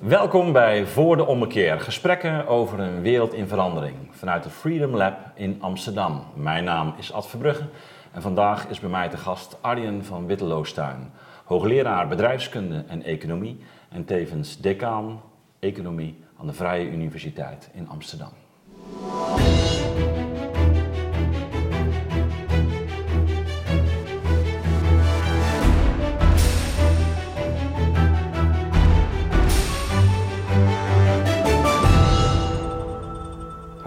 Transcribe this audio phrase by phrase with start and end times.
[0.00, 5.16] Welkom bij Voor de Ommekeer, gesprekken over een wereld in verandering vanuit de Freedom Lab
[5.34, 6.24] in Amsterdam.
[6.34, 7.64] Mijn naam is Ad Verbrugge
[8.12, 11.12] en vandaag is bij mij te gast Arjen van Witteloostuin,
[11.44, 13.58] hoogleraar bedrijfskunde en economie
[13.88, 15.20] en tevens decaan
[15.58, 18.32] economie aan de Vrije Universiteit in Amsterdam.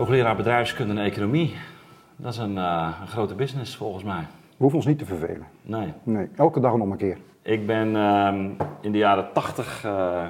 [0.04, 1.56] Hoogleraar bedrijfskunde en economie,
[2.16, 4.20] dat is een, uh, een, grote business volgens mij.
[4.20, 5.48] We hoeven ons niet te vervelen.
[5.62, 5.94] Nee.
[6.04, 7.18] Nee, elke dag nog een keer.
[7.42, 8.34] Ik ben uh,
[8.82, 10.26] in de jaren 80 uh,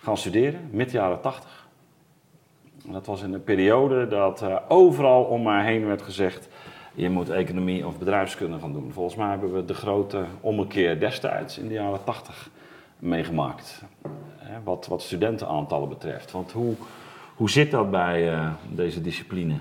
[0.00, 1.66] gaan studeren, mid jaren 80.
[2.84, 6.48] Dat was in een periode dat uh, overal om mij heen werd gezegd:
[6.94, 8.92] je moet economie of bedrijfskunde gaan doen.
[8.92, 12.50] Volgens mij hebben we de grote ommekeer destijds in de jaren 80
[12.98, 13.82] meegemaakt.
[14.64, 16.30] Wat, wat studentenaantallen betreft.
[16.32, 16.74] Want hoe,
[17.36, 19.54] hoe zit dat bij uh, deze discipline?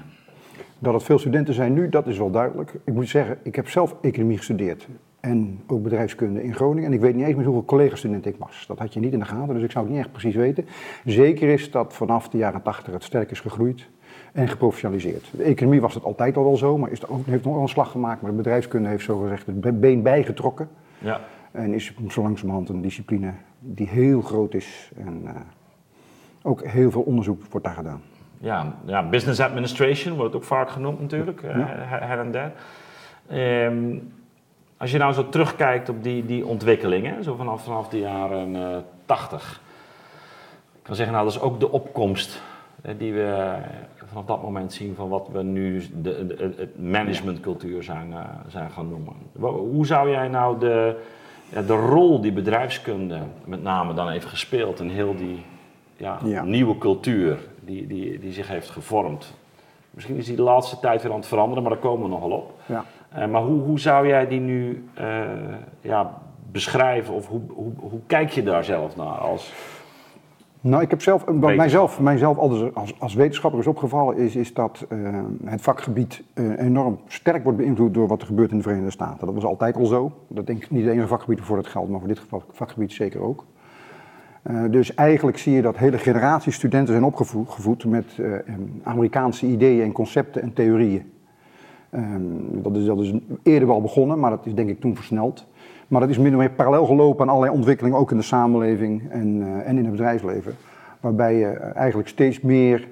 [0.80, 2.73] Dat het veel studenten zijn nu, dat is wel duidelijk.
[2.86, 4.88] Ik moet zeggen, ik heb zelf economie gestudeerd.
[5.19, 6.85] En ook bedrijfskunde in Groningen.
[6.85, 8.66] En ik weet niet eens meer hoeveel collega-studenten ik was.
[8.67, 10.66] Dat had je niet in de gaten, dus ik zou het niet echt precies weten.
[11.05, 13.89] Zeker is dat vanaf de jaren 80 het sterk is gegroeid
[14.33, 15.30] en geprofessionaliseerd.
[15.31, 17.69] De economie was het altijd al wel zo, maar is ook, heeft nog wel een
[17.69, 18.22] slag gemaakt.
[18.22, 20.69] Maar de bedrijfskunde heeft zogezegd het been bijgetrokken.
[20.97, 21.22] Ja.
[21.52, 24.91] En is zo langzamerhand een discipline die heel groot is.
[24.97, 25.31] En uh,
[26.45, 28.01] ook heel veel onderzoek wordt daar gedaan.
[28.38, 31.67] Ja, ja, business administration wordt ook vaak genoemd natuurlijk, ja.
[31.88, 32.51] her en der.
[33.67, 34.13] Um,
[34.77, 38.77] als je nou zo terugkijkt op die, die ontwikkelingen, zo vanaf, vanaf de jaren uh,
[39.05, 39.61] 80.
[40.75, 42.41] Ik kan zeggen, nou dat is ook de opkomst
[42.81, 43.57] hè, die we
[44.05, 48.71] vanaf dat moment zien van wat we nu de, de, het managementcultuur zijn, uh, zijn
[48.71, 49.13] gaan noemen.
[49.71, 51.01] Hoe zou jij nou de,
[51.49, 55.45] de rol die bedrijfskunde met name dan heeft gespeeld in heel die
[55.97, 56.43] ja, ja.
[56.43, 59.33] nieuwe cultuur die, die, die zich heeft gevormd.
[59.95, 62.31] Misschien is die de laatste tijd weer aan het veranderen, maar daar komen we nogal
[62.31, 62.53] op.
[62.65, 62.85] Ja.
[63.17, 65.22] Uh, maar hoe, hoe zou jij die nu uh,
[65.81, 69.53] ja, beschrijven of hoe, hoe, hoe kijk je daar zelf naar als...
[70.61, 74.53] Nou, ik heb zelf, wat mijzelf, mijzelf altijd als, als wetenschapper is opgevallen, is, is
[74.53, 76.23] dat uh, het vakgebied
[76.57, 79.25] enorm sterk wordt beïnvloed door wat er gebeurt in de Verenigde Staten.
[79.25, 80.11] Dat was altijd al zo.
[80.28, 83.22] Dat denk ik niet het enige vakgebied voor het geldt, maar voor dit vakgebied zeker
[83.22, 83.45] ook.
[84.51, 88.33] Uh, dus eigenlijk zie je dat hele generaties studenten zijn opgevoed met uh,
[88.83, 91.11] Amerikaanse ideeën en concepten en theorieën.
[91.91, 93.13] Um, dat, is, dat is
[93.44, 95.45] eerder wel begonnen, maar dat is denk ik toen versneld.
[95.88, 99.09] Maar dat is min of meer parallel gelopen aan allerlei ontwikkelingen, ook in de samenleving
[99.09, 100.53] en, uh, en in het bedrijfsleven.
[101.00, 102.88] Waarbij je eigenlijk steeds meer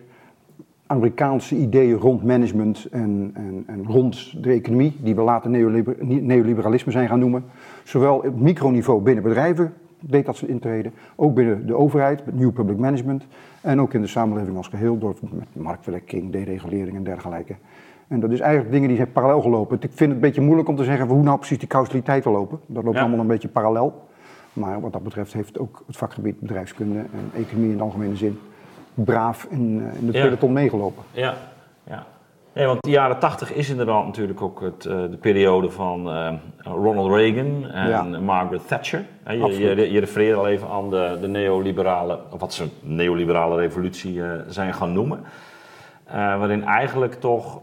[0.88, 6.92] Amerikaanse ideeën rond management en, en, en rond de economie, die we later neoliber, neoliberalisme
[6.92, 7.44] zijn gaan noemen,
[7.84, 9.74] zowel op microniveau binnen bedrijven
[10.06, 10.94] deed dat ze intreden.
[11.16, 13.25] Ook binnen de overheid, met New Public Management.
[13.62, 17.56] En ook in de samenleving als geheel, door met marktwerking, deregulering en dergelijke.
[18.08, 19.75] En dat is eigenlijk dingen die zijn parallel gelopen.
[19.75, 22.59] Ik vind het een beetje moeilijk om te zeggen hoe nou precies die causaliteit lopen.
[22.66, 23.02] Dat loopt ja.
[23.02, 24.08] allemaal een beetje parallel.
[24.53, 28.40] Maar wat dat betreft heeft ook het vakgebied bedrijfskunde en economie in de algemene zin
[28.94, 30.56] braaf in, in de peloton ja.
[30.56, 31.03] meegelopen.
[31.12, 31.36] Ja,
[31.84, 32.06] ja.
[32.53, 36.34] Nee, want de jaren 80 is inderdaad natuurlijk ook het, uh, de periode van uh,
[36.58, 38.03] Ronald Reagan en ja.
[38.19, 39.06] Margaret Thatcher.
[39.28, 44.13] Je, je, je, refereerde al even aan de, de neoliberale, of wat ze neoliberale revolutie
[44.13, 45.24] uh, zijn gaan noemen.
[46.12, 47.62] waarin eigenlijk toch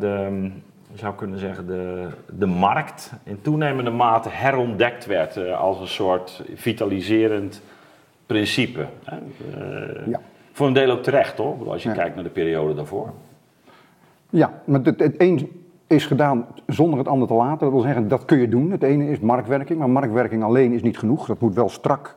[0.00, 0.50] de,
[0.92, 2.06] je zou kunnen zeggen, de,
[2.38, 7.62] de markt in toenemende mate herontdekt werd als een soort vitaliserend
[8.26, 8.86] principe.
[10.06, 10.20] ja.
[10.52, 13.12] Voor een deel ook terecht hoor, als je kijkt naar de periode daarvoor.
[14.36, 15.48] Ja, maar het, het een
[15.86, 17.58] is gedaan zonder het ander te laten.
[17.58, 18.70] Dat wil zeggen, dat kun je doen.
[18.70, 21.26] Het ene is marktwerking, maar marktwerking alleen is niet genoeg.
[21.26, 22.14] Dat moet wel strak.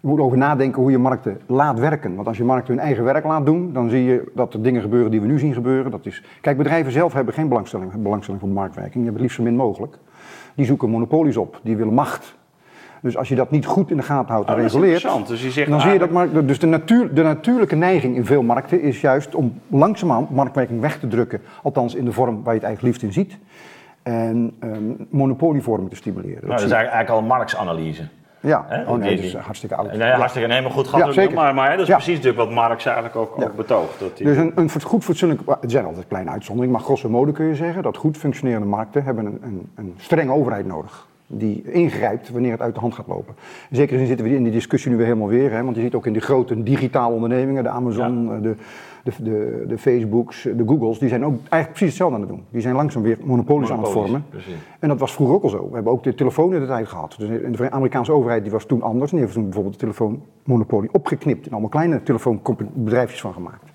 [0.00, 2.14] Je moet over nadenken hoe je markten laat werken.
[2.14, 4.82] Want als je markten hun eigen werk laat doen, dan zie je dat er dingen
[4.82, 5.90] gebeuren die we nu zien gebeuren.
[5.90, 6.24] Dat is...
[6.40, 8.94] Kijk, bedrijven zelf hebben geen belangstelling, belangstelling voor marktwerking.
[8.94, 9.98] Die hebben het liefst zo min mogelijk.
[10.54, 12.37] Die zoeken monopolies op, die willen macht.
[13.02, 15.50] Dus als je dat niet goed in de gaten houdt en oh, reguleert, dus je
[15.50, 18.80] zegt dan zie je dat markt, dus de, natuur, de natuurlijke neiging in veel markten
[18.80, 22.68] is juist om langzaamaan marktwerking weg te drukken, althans in de vorm waar je het
[22.68, 23.38] eigenlijk liefst in ziet,
[24.02, 26.40] en um, monopolievorming te stimuleren.
[26.40, 28.08] Nou, dat is eigenlijk al een marktanalyse.
[28.40, 29.96] Ja, oh, nee, dat is hartstikke oud.
[29.96, 31.94] Nee, hartstikke helemaal goed gaat ja, maar, maar hè, dat is ja.
[31.94, 33.44] precies natuurlijk wat Marx eigenlijk ook, ja.
[33.44, 34.00] ook betoogt.
[34.00, 34.26] Dat die...
[34.26, 37.54] Dus een, een goed fatsoenlijk, het zijn altijd kleine uitzonderingen, maar grosso modo kun je
[37.54, 41.06] zeggen dat goed functionerende markten hebben een, een, een strenge overheid nodig.
[41.28, 43.34] Die ingrijpt wanneer het uit de hand gaat lopen.
[43.70, 45.82] In zekere zin zitten we in die discussie nu weer helemaal weer, hè, want je
[45.82, 48.38] ziet ook in die grote digitale ondernemingen, de Amazon, ja.
[48.38, 48.54] de,
[49.04, 52.44] de, de, de, Facebooks, de Googles, die zijn ook eigenlijk precies hetzelfde aan het doen.
[52.50, 54.24] Die zijn langzaam weer monopolies, aan het vormen.
[54.30, 54.54] Precies.
[54.78, 55.68] En dat was vroeger ook al zo.
[55.68, 57.14] We hebben ook de telefoon in de tijd gehad.
[57.18, 59.10] Dus de Amerikaanse overheid die was toen anders.
[59.10, 63.67] En die heeft toen bijvoorbeeld de telefoonmonopolie opgeknipt en allemaal kleine telefoonbedrijfjes van gemaakt.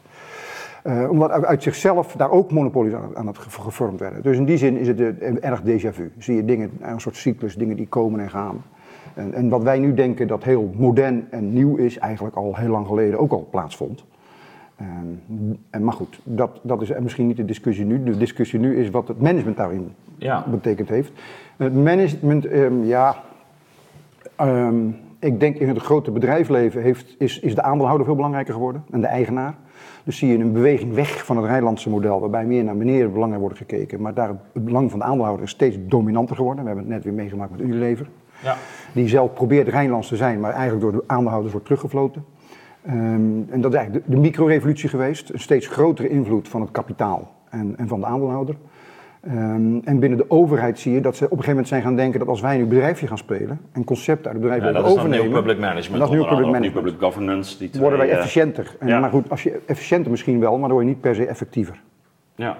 [0.83, 4.21] Uh, omdat uit zichzelf daar ook monopolies aan, aan het gevormd werden.
[4.21, 5.07] Dus in die zin is het uh,
[5.41, 6.11] erg déjà vu.
[6.17, 8.63] Zie je dingen, een soort cyclus, dingen die komen en gaan.
[9.13, 12.69] En, en, wat wij nu denken dat heel modern en nieuw is, eigenlijk al heel
[12.69, 14.03] lang geleden ook al plaatsvond.
[14.81, 18.03] Um, en, maar goed, dat, dat is misschien niet de discussie nu.
[18.03, 20.45] De discussie nu is wat het management daarin ja.
[20.49, 21.11] betekend heeft.
[21.57, 23.15] Het management, um, ja,
[24.41, 28.83] um, ik denk in het grote bedrijfsleven heeft, is, is de aandeelhouder veel belangrijker geworden
[28.91, 29.55] en de eigenaar.
[30.03, 33.39] Dus zie je een beweging weg van het Rijnlandse model, waarbij meer naar beneden belangen
[33.39, 34.01] wordt gekeken.
[34.01, 36.63] Maar daar het belang van de aandeelhouder is steeds dominanter geworden.
[36.63, 38.09] We hebben het net weer meegemaakt met Unilever.
[38.43, 38.55] Ja.
[38.93, 42.25] Die zelf probeert Rijnlands te zijn, maar eigenlijk door de aandeelhouders wordt teruggefloten.
[42.87, 45.29] Um, en dat is eigenlijk de, de micro-revolutie geweest.
[45.29, 48.55] Een steeds grotere invloed van het kapitaal en, en van de aandeelhouder.
[49.27, 51.95] Um, en binnen de overheid zie je dat ze op een gegeven moment zijn gaan
[51.95, 55.09] denken dat als wij nu bedrijfje gaan spelen en concepten uit het bedrijf ja, overnemen.
[55.09, 55.99] Dat is nieuw public management.
[55.99, 56.73] Dat is nieuw public management.
[56.73, 57.57] public governance.
[57.57, 58.75] Die worden wij efficiënter.
[58.79, 58.99] En, ja.
[58.99, 61.81] Maar goed, als je efficiënter misschien wel, maar dan word je niet per se effectiever.
[62.35, 62.57] Ja.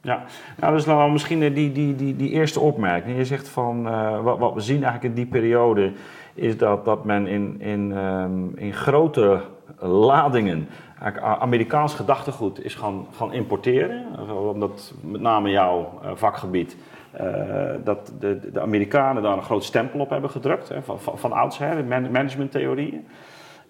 [0.00, 0.24] Ja,
[0.60, 3.16] nou, dus dan misschien die, die, die, die eerste opmerking.
[3.16, 5.92] Je zegt van uh, wat, wat we zien eigenlijk in die periode
[6.34, 9.40] is dat, dat men in, in, um, in grote
[9.80, 10.68] ladingen
[11.22, 14.30] Amerikaans gedachtegoed is gaan, gaan importeren.
[14.30, 16.76] Omdat met name jouw uh, vakgebied,
[17.20, 20.68] uh, dat de, de, Amerikanen daar een groot stempel op hebben gedrukt.
[20.68, 23.06] Hè, van, van, van oudsher, man, managementtheorieën.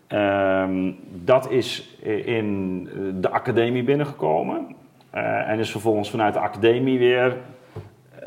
[0.08, 2.88] Um, dat is in
[3.20, 4.76] de academie binnengekomen.
[5.14, 7.36] Uh, en is vervolgens vanuit de academie weer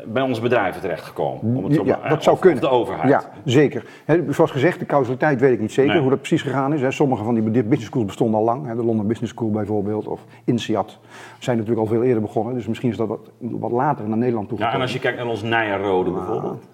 [0.06, 1.56] bij onze bedrijven terechtgekomen?
[1.56, 2.62] Om het zo ja, dat zou of, kunnen.
[2.62, 3.08] Of de overheid?
[3.08, 3.84] Ja, zeker.
[4.28, 6.96] zoals gezegd, de causaliteit weet ik niet zeker hoe dat precies gegaan is.
[6.96, 8.66] Sommige van die business schools bestonden al lang.
[8.68, 10.98] de London Business School bijvoorbeeld, of INSEAD,
[11.38, 12.54] zijn natuurlijk al veel eerder begonnen.
[12.54, 15.18] Dus misschien is dat wat, wat later naar Nederland toe Ja, en als je kijkt
[15.18, 16.64] naar ons Nijenrode bijvoorbeeld?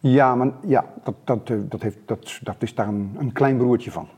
[0.00, 3.56] Ja, maar ja, dat, dat, eh, dat, heeft, dat, dat is daar een, een klein
[3.56, 4.08] broertje van.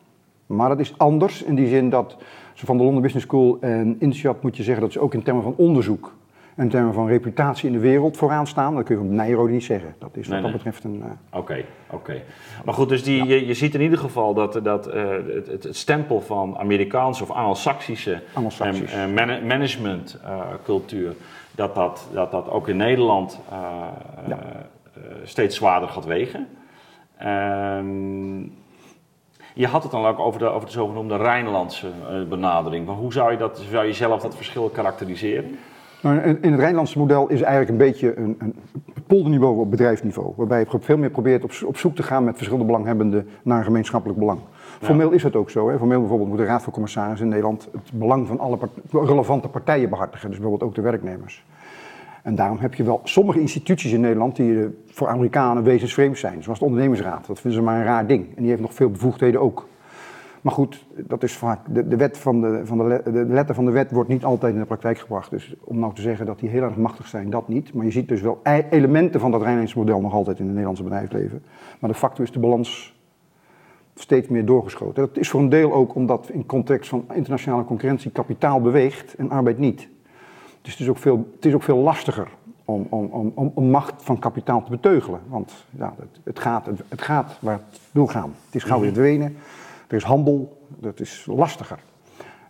[0.47, 2.17] Maar dat is anders in die zin dat
[2.55, 5.43] van de London Business School en INSEAD moet je zeggen dat ze ook in termen
[5.43, 6.13] van onderzoek
[6.61, 8.75] in termen van reputatie in de wereld vooraan staan.
[8.75, 9.95] Dat kun je van Nijrode niet zeggen.
[9.99, 11.03] Dat is wat dat betreft een...
[11.03, 11.65] Eh, oké, uh...
[11.91, 11.97] oké.
[11.97, 12.25] Okay,
[12.65, 15.77] Maar goed, dus die, je, je, ziet in ieder geval dat, dat uh, het, het,
[15.77, 21.15] stempel van Amerikaanse of Anglo-Saxische uh, man managementcultuur,
[21.51, 23.41] dat, dat, dat dat ook in Nederland
[24.29, 24.39] ja.
[25.25, 26.49] steeds zwaarder gaat wegen.
[27.17, 28.41] Ehm,
[29.55, 31.89] je had het dan ook over de, over de zogenoemde Rijnlandse
[32.29, 32.87] benadering.
[32.87, 35.59] Maar hoe zou je, dat, zou je zelf dat verschil karakteriseren?
[36.03, 38.55] In het Rijnlandse model is eigenlijk een beetje een, een
[39.07, 40.33] polderniveau op bedrijfsniveau.
[40.37, 43.65] Waarbij je veel meer probeert op, op zoek te gaan met verschillende belanghebbenden naar een
[43.65, 44.41] gemeenschappelijk belang.
[44.81, 45.71] Formeel is het ook zo.
[45.71, 45.79] Hè.
[45.79, 48.59] Formeel bijvoorbeeld moet de Raad van Commissarissen in Nederland het belang van alle
[48.91, 50.29] relevante partijen behartigen.
[50.29, 51.45] Dus bijvoorbeeld ook de werknemers.
[52.23, 56.43] En daarom heb je wel sommige instituties in Nederland die voor Amerikanen wezensvreemd zijn.
[56.43, 57.27] Zoals de ondernemingsraad.
[57.27, 58.27] Dat vinden ze maar een raar ding.
[58.37, 59.67] En die heeft nog veel bevoegdheden ook.
[60.41, 63.65] Maar goed, dat is vaak, de, de, wet van de, van de, de, letter van
[63.65, 65.31] de wet wordt niet altijd in de praktijk gebracht.
[65.31, 67.75] Dus om nou te zeggen dat die heel erg machtig zijn, dat niet.
[67.75, 70.51] Maar je ziet dus wel e- elementen van dat Rijnlandse model nog altijd in het
[70.51, 71.43] Nederlandse bedrijfsleven.
[71.79, 72.99] Maar de facto is de balans
[73.95, 75.07] steeds meer doorgeschoten.
[75.07, 79.31] Dat is voor een deel ook omdat in context van internationale concurrentie kapitaal beweegt en
[79.31, 79.89] arbeid niet.
[80.63, 82.29] Dus het is ook veel, het is ook veel lastiger
[82.65, 85.21] om, om, om, om macht van kapitaal te beteugelen.
[85.29, 88.35] Want ja, het, het, gaat, het, het gaat waar het wil gaan.
[88.47, 89.33] Het is gauw weer Mhm.
[89.91, 91.79] Er is handel, dat is lastiger.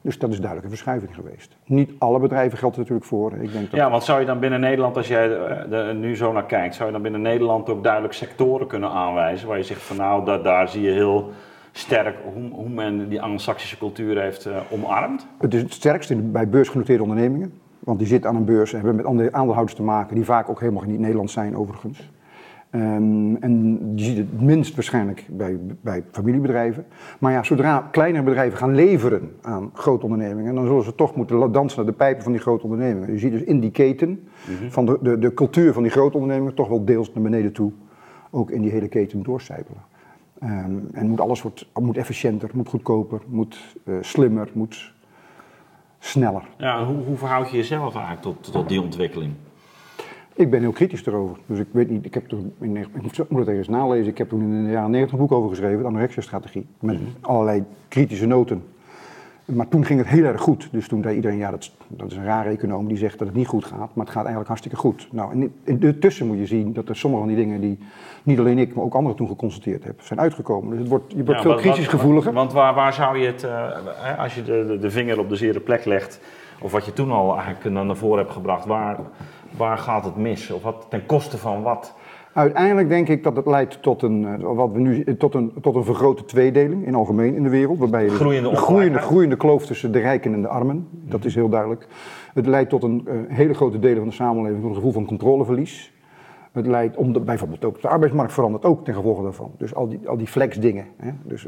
[0.02, 1.56] Dus dat is duidelijk een verschuiving geweest.
[1.64, 3.32] Niet alle bedrijven geldt er natuurlijk voor.
[3.32, 5.30] Ik denk dat Ja, want zou je dan binnen Nederland, als jij
[5.70, 9.48] er nu zo naar kijkt, zou je dan binnen Nederland ook duidelijk sectoren kunnen aanwijzen
[9.48, 11.30] waar je zegt van nou, dat, daar zie je heel
[11.72, 15.26] sterk hoe, hoe men die Anglo-Saxische cultuur heeft uh, omarmd?
[15.38, 17.52] Het is het sterkst bij beursgenoteerde ondernemingen.
[17.78, 20.48] Want die zitten aan een beurs en hebben met andere aandeelhouders te maken, die vaak
[20.48, 22.10] ook helemaal niet Nederlands zijn overigens.
[22.74, 26.86] Um, en je ziet het minst waarschijnlijk bij, bij familiebedrijven.
[27.18, 31.52] Maar ja, zodra kleinere bedrijven gaan leveren aan grote ondernemingen, dan zullen ze toch moeten
[31.52, 33.12] dansen naar de pijpen van die grote ondernemingen.
[33.12, 34.70] Je ziet dus in die keten mm -hmm.
[34.70, 37.72] van de, de, de cultuur van die grote ondernemingen toch wel deels naar beneden toe,
[38.30, 39.82] ook in die hele keten doorcijpelen.
[40.42, 44.92] Um, en moet alles wordt, moet efficiënter, moet goedkoper, moet uh, slimmer, moet
[45.98, 46.42] sneller.
[46.56, 49.32] Ja, hoe, hoe verhoud je jezelf eigenlijk tot, tot die ontwikkeling?
[50.40, 51.36] Ik ben heel kritisch erover.
[51.46, 52.88] Dus ik weet niet, ik heb toen, in, ik
[53.28, 55.78] moet het eens nalezen, ik heb toen in de jaren 90 een boek over geschreven,
[55.78, 57.06] de anorexia-strategie, met -hmm.
[57.20, 58.62] allerlei kritische noten.
[59.44, 60.68] maar toen ging het heel erg goed.
[60.72, 63.36] Dus toen zei iedereen, ja, dat, dat is een rare econoom die zegt dat het
[63.36, 63.94] niet goed gaat.
[63.94, 65.08] Maar het gaat eigenlijk hartstikke goed.
[65.12, 67.78] Nou, en intussen moet je zien dat er sommige van die dingen die
[68.22, 70.70] niet alleen ik, maar ook anderen toen geconstateerd hebben, zijn uitgekomen.
[70.70, 72.32] Dus het wordt, je wordt veel crisisgevoeliger.
[72.32, 75.60] Want, waar, waar zou je het, uh, als je de, de vinger op de zere
[75.60, 76.20] plek legt,
[76.60, 78.98] of wat je toen al eigenlijk naar voren hebt gebracht, waar,
[79.56, 80.50] waar gaat het mis?
[80.50, 81.94] Of wat, ten koste van wat?
[82.32, 85.74] Uiteindelijk denk ik dat het leidt tot een, eh, wat we nu, tot een, tot
[85.74, 87.78] een vergrote tweedeling in algemeen in de wereld.
[87.78, 90.88] Waarbij je groeiende, een groeiende, groeiende kloof tussen de rijken en de armen.
[90.90, 91.86] Dat is heel duidelijk.
[92.34, 95.06] Het leidt tot een uh, hele grote delen van de samenleving tot een gevoel van
[95.06, 95.92] controleverlies.
[96.52, 99.50] Het leidt om de, bijvoorbeeld ook de arbeidsmarkt verandert ook ten gevolge daarvan.
[99.58, 100.86] Dus al die, al die flexdingen.
[100.96, 101.10] Hè?
[101.22, 101.46] Dus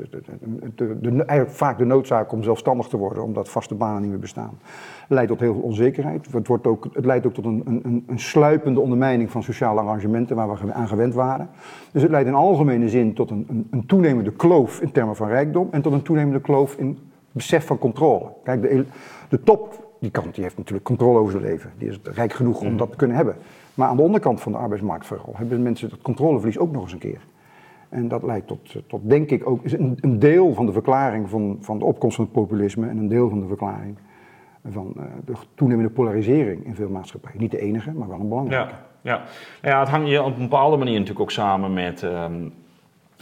[0.75, 4.19] de, de, eigenlijk vaak de noodzaak om zelfstandig te worden, omdat vaste banen niet meer
[4.19, 4.59] bestaan.
[5.09, 6.33] Leidt tot heel veel onzekerheid.
[6.33, 10.37] Het, wordt ook, het leidt ook tot een, een, een sluipende ondermijning van sociale arrangementen
[10.37, 11.49] waar we aan gewend waren.
[11.93, 15.29] Dus het leidt in algemene zin tot een, een, een toenemende kloof in termen van
[15.29, 16.99] rijkdom en tot een toenemende kloof in
[17.33, 18.33] besef van controle.
[18.45, 18.85] Kijk, de,
[19.29, 21.71] de top, die kant, die heeft natuurlijk controle over zijn leven.
[21.79, 22.77] Die is rijk genoeg om mhm.
[22.77, 23.37] dat te kunnen hebben.
[23.75, 26.93] Maar aan de onderkant van de arbeidsmarkt vooral hebben mensen dat controleverlies ook nog eens
[26.93, 27.21] een keer.
[27.89, 31.29] En dat leidt tot, tot denk ik ook, is een, een deel van de verklaring
[31.29, 33.97] van, van de opkomst van het populisme en een deel van de verklaring
[34.71, 37.41] van uh, de toenemende polarisering in veel maatschappijen.
[37.41, 38.75] Niet de enige, maar wel een belangrijke.
[39.01, 39.23] Ja, ja.
[39.63, 42.43] Ja het hangt je op een bepaalde manier natuurlijk ook samen met, ehm,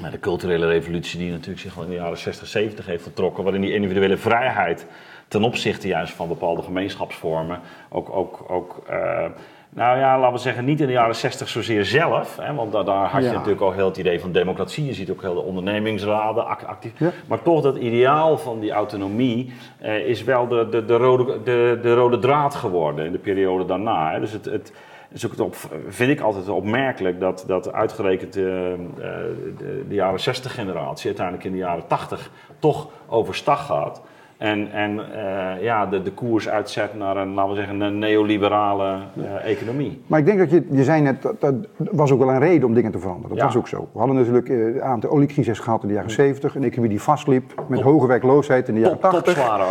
[0.01, 3.43] met de culturele revolutie die natuurlijk zich al in de jaren 60, 70 heeft vertrokken,
[3.43, 4.87] waarin die individuele vrijheid
[5.29, 9.25] ten opzichte juist van bepaalde gemeenschapsvormen ook, ook, ook uh,
[9.73, 12.37] nou ja, laten we zeggen, niet in de jaren 60 zozeer zelf.
[12.37, 14.87] Hè, want daar, daar had je natuurlijk al heel het idee van democratie.
[14.87, 16.93] Je ziet ook heel de ondernemingsraden actief.
[17.27, 21.79] Maar toch, dat ideaal van die autonomie eh, is wel de, de, de, rode, de,
[21.83, 24.13] de rode draad geworden in de periode daarna.
[24.13, 24.21] Hè.
[24.21, 24.73] Dus het, het,
[25.13, 25.57] is ook op,
[25.89, 31.53] vind ik altijd opmerkelijk dat, dat uitgerekend uh, de, de, jaren 60 generatie uiteindelijk in
[31.53, 34.03] de jaren 80 toch overstag gaat.
[34.41, 38.99] En, en uh, ja, de, de koers uitzet naar een, laten we zeggen, een neoliberale
[39.15, 40.03] uh, economie.
[40.07, 42.69] Maar ik denk dat je, je zei net, dat, dat was ook wel een reden
[42.69, 43.37] om dingen te veranderen.
[43.37, 43.89] Dat was ook zo.
[43.93, 47.01] We hadden natuurlijk uh, een aantal oliecrisis gehad in de jaren 70, een economie die
[47.01, 49.35] vastliep, met hoge werkloosheid in de jaren 80.
[49.37, 49.65] zware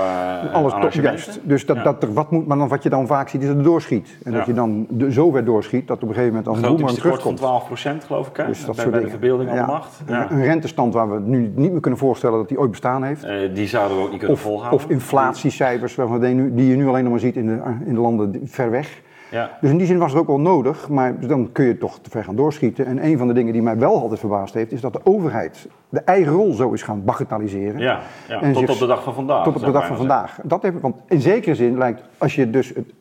[0.50, 1.40] Alles top, juist.
[1.44, 3.56] Dus dat, dat er wat moet, maar dan, wat je dan vaak ziet is dat
[3.56, 4.18] het doorschiet.
[4.24, 6.76] En dat je dan de, zo ver doorschiet dat op een gegeven moment als een
[6.76, 7.22] boemer terugkomt.
[7.22, 8.46] van 12 procent geloof ik, hè?
[8.46, 10.02] Dus dat bij, soort bij de verbeelding aan de macht.
[10.30, 13.28] Een rentestand waar we nu niet meer kunnen voorstellen dat die ooit bestaan heeft.
[13.56, 14.59] die zouden we ook niet kunnen volgen.
[14.72, 18.72] Of inflatiecijfers die je nu alleen nog maar ziet in de, in de landen ver
[18.72, 19.02] weg.
[19.32, 19.58] Ja.
[19.62, 22.10] Dus in die zin was het ook wel nodig, maar dan kun je toch te
[22.10, 22.86] ver gaan doorschieten.
[22.86, 25.68] En een van de dingen die mij wel altijd verbaasd heeft, is dat de overheid
[25.90, 27.80] de eigen rol zo is gaan bagatelliseren.
[27.80, 29.44] Ja, ja en tot op de dag van vandaag.
[29.44, 30.40] Tot op de dag van vandaag.
[30.44, 32.94] Dat heeft, want in zekere zin lijkt, als je dus het,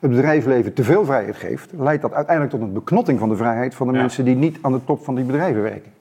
[0.00, 3.74] het bedrijfsleven te veel vrijheid geeft, leidt dat uiteindelijk tot een beknotting van de vrijheid
[3.74, 5.92] van de mensen die niet aan de top van die bedrijven werken.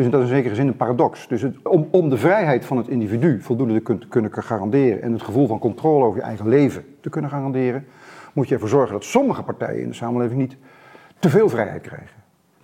[0.00, 1.28] Dus dat is in zekere zin een paradox.
[1.28, 5.22] Dus het, om, om, de vrijheid van het individu voldoende te kunnen garanderen en het
[5.22, 7.86] gevoel van controle over je eigen leven te kunnen garanderen,
[8.32, 10.56] moet je ervoor zorgen dat sommige partijen in de samenleving niet
[11.18, 12.16] te veel vrijheid krijgen.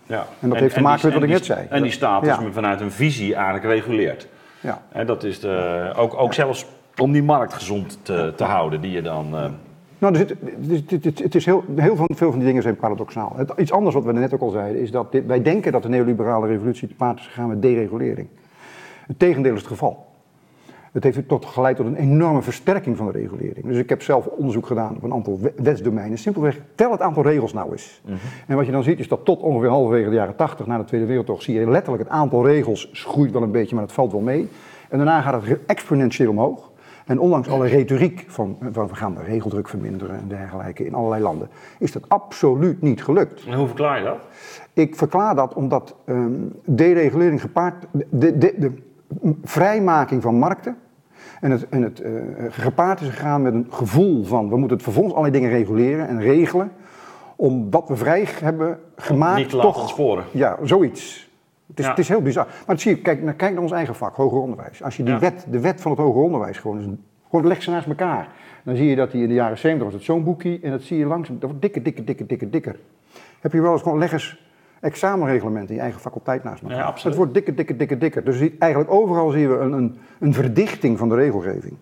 [0.07, 0.27] Ja.
[0.41, 1.67] En dat heeft te maken met wat ik net zei.
[1.71, 4.29] En die staat dus vanuit een visie eigenlijk reguleert.
[4.61, 4.83] Ja.
[4.93, 6.67] En dat is de, ook, ook zelfs
[6.97, 9.35] om die markt gezond te, te houden, die je dan.
[9.35, 9.45] Uh,
[9.99, 10.21] nou, dus
[10.69, 13.37] het, het, het, is heel, heel veel van die dingen zijn paradoxaal.
[13.57, 16.47] iets anders wat we net ook al zeiden, is dat wij denken dat de neoliberale
[16.47, 18.29] revolutie te paard is gegaan met deregulering.
[19.07, 20.07] Het tegendeel is het geval.
[20.97, 23.67] Het heeft tot geleid tot een enorme versterking van de regulering.
[23.67, 26.19] Dus ik heb zelf onderzoek gedaan op een aantal wetsdomeinen.
[26.19, 28.01] Simpelweg, tel het aantal regels nou eens.
[28.05, 28.17] Mhm.
[28.47, 30.85] En wat je dan ziet is dat tot ongeveer halverwege de jaren 80, na de
[30.85, 34.13] Tweede Wereldoorlog, zie je letterlijk het aantal regels groeit wel een beetje, maar het valt
[34.13, 34.49] wel mee.
[34.89, 36.71] En daarna gaat het exponentieel omhoog.
[37.07, 41.23] En ondanks alle retoriek van, van we gaan de regeldruk verminderen en dergelijke in allerlei
[41.23, 41.49] landen,
[41.79, 43.45] is dat absoluut niet gelukt.
[43.47, 44.19] En hoe verklaar je dat?
[44.73, 48.73] Ik verklaar dat omdat um, deregulering gepaard, de, de, de,
[49.43, 50.77] vrijmaking van markten
[51.41, 54.85] en het, en het uh, gepaard is gegaan met een gevoel van we moeten het
[54.85, 56.73] vervolgens allerlei dingen reguleren en regelen,
[57.37, 59.39] omdat we vrij hebben gemaakt.
[59.39, 60.25] Niet te laten ontsporen.
[60.31, 61.26] Ja, zoiets.
[61.67, 62.47] Het is, het is heel bizar.
[62.67, 64.83] Maar zie je, kijk, kijk naar ons eigen vak, hoger onderwijs.
[64.83, 66.99] Als je die wet, de wet van het hoger onderwijs gewoon,
[67.31, 68.29] gewoon leg ze naast elkaar.
[68.65, 70.83] Dan zie je dat die in de jaren 70 was het zo'n boekje en dat
[70.83, 72.77] zie je langzaam, dat wordt dikker, dikker, dikker, dikker, dikker.
[73.41, 74.45] Heb je wel eens gewoon, leg eens
[74.81, 76.77] examenreglementen in je eigen faculteit naast elkaar.
[76.77, 77.05] Ja, absoluut.
[77.05, 78.25] Het wordt dikker, dikker, dikker, dikker.
[78.25, 81.75] Dus ziet, eigenlijk overal zien we een, een, een verdichting van de regelgeving.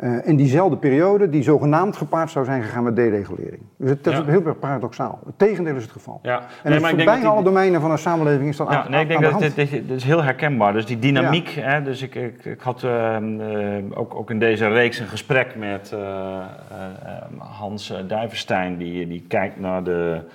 [0.00, 3.62] Uh, in diezelfde periode die zogenaamd gepaard zou zijn gegaan met deregulering.
[3.76, 5.20] Dus het, dat is heel erg paradoxaal.
[5.26, 6.20] Het tegendeel is het geval.
[6.22, 6.42] Ja.
[6.62, 9.08] En nee, maar bijna alle domeinen van een samenleving is dat ja, aan, nee, ik
[9.08, 10.72] denk dat dit, is heel herkenbaar.
[10.72, 11.48] Dus die dynamiek.
[11.48, 13.16] Hè, dus ik, ik, ik had uh,
[13.94, 16.44] ook, ook in deze reeks een gesprek met uh,
[17.38, 20.32] Hans Duivenstein, die, die kijkt naar de eh,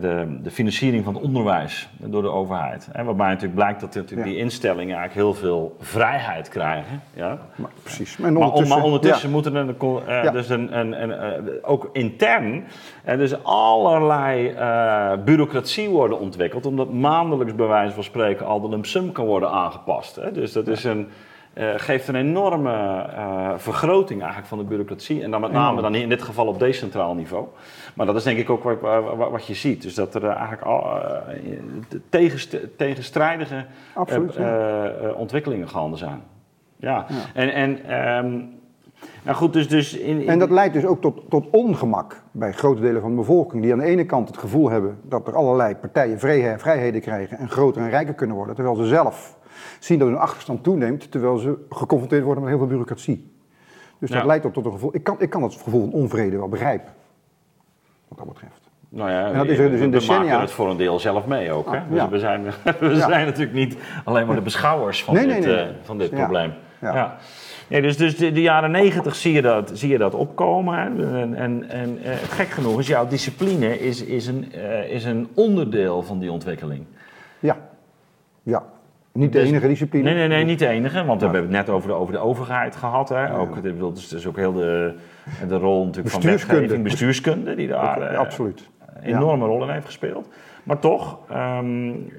[0.00, 2.88] de, de, financiering van het onderwijs door de overheid.
[2.92, 7.02] Hè, waarbij natuurlijk blijkt dat natuurlijk die instellingen eigenlijk heel veel vrijheid krijgen.
[7.14, 7.38] Ja?
[7.54, 8.16] Maar, precies.
[8.16, 9.74] Maar ondertussen, maar, ondertussen moeten er
[10.08, 12.64] uh, dus een, een, een uh, ook intern
[13.04, 14.54] dus allerlei
[15.24, 20.16] bureaucratie worden ontwikkeld, omdat maandelijks bij wijze van spreken al de sum kan worden aangepast.
[20.16, 20.32] Hè.
[20.32, 21.08] Dus dat is een
[21.54, 25.22] uh, geeft een enorme uh, vergroting eigenlijk van de bureaucratie.
[25.22, 27.46] En dan met name dan in dit geval op decentraal niveau.
[27.94, 29.82] Maar dat is denk ik ook wat, wat je ziet.
[29.82, 31.00] Dus dat er eigenlijk al,
[32.08, 33.64] tegenst tegenstrijdige
[35.16, 36.22] ontwikkelingen gaande zijn.
[36.76, 37.16] Ja, ja.
[37.34, 37.52] en...
[37.52, 38.60] en um,
[39.22, 40.28] nou goed, dus, dus in, in...
[40.28, 43.72] En dat leidt dus ook tot, tot ongemak bij grote delen van de bevolking, die
[43.72, 46.18] aan de ene kant het gevoel hebben dat er allerlei partijen
[46.58, 49.36] vrijheden krijgen en groter en rijker kunnen worden, terwijl ze zelf
[49.78, 53.30] zien dat hun achterstand toeneemt terwijl ze geconfronteerd worden met heel veel bureaucratie.
[53.98, 54.94] Dus dat leidt ook tot een gevoel.
[54.94, 56.92] Ik kan, ik kan het gevoel van onvrede wel begrijpen.
[58.08, 58.70] Wat dat betreft.
[58.88, 60.22] Nou ja, en dat is er dus in we decennia...
[60.22, 61.72] maken het voor een deel zelf mee ook.
[61.72, 61.78] Hè?
[61.78, 62.44] Ah, dus we, zijn,
[62.80, 65.66] we zijn natuurlijk niet alleen maar de beschouwers van dit, nee, nee.
[65.66, 66.52] Uh, van dit probleem.
[66.80, 67.16] Ja.
[67.68, 70.78] Nee, dus dus de, de, jaren negentig zie je dat, zie je dat opkomen.
[70.78, 71.20] Hè?
[71.20, 75.28] En, en, en uh, gek genoeg is jouw discipline is, is, een, uh, is een
[75.34, 76.84] onderdeel van die ontwikkeling.
[77.38, 77.56] Ja,
[78.42, 78.64] ja.
[79.12, 80.04] Niet de dus- enige discipline?
[80.04, 81.04] Nee, nee, nee, niet de enige.
[81.04, 83.08] Want we hebben het net over de, over de overheid gehad.
[83.08, 83.38] Hè.
[83.38, 84.94] Ook, bedoel, dus, dus ook heel de,
[85.48, 88.68] de rol natuurlijk van wetgeving, bestuurskunde, die daar okay, absoluut.
[88.94, 90.28] een enorme rol in heeft gespeeld.
[90.62, 92.12] Maar toch, um,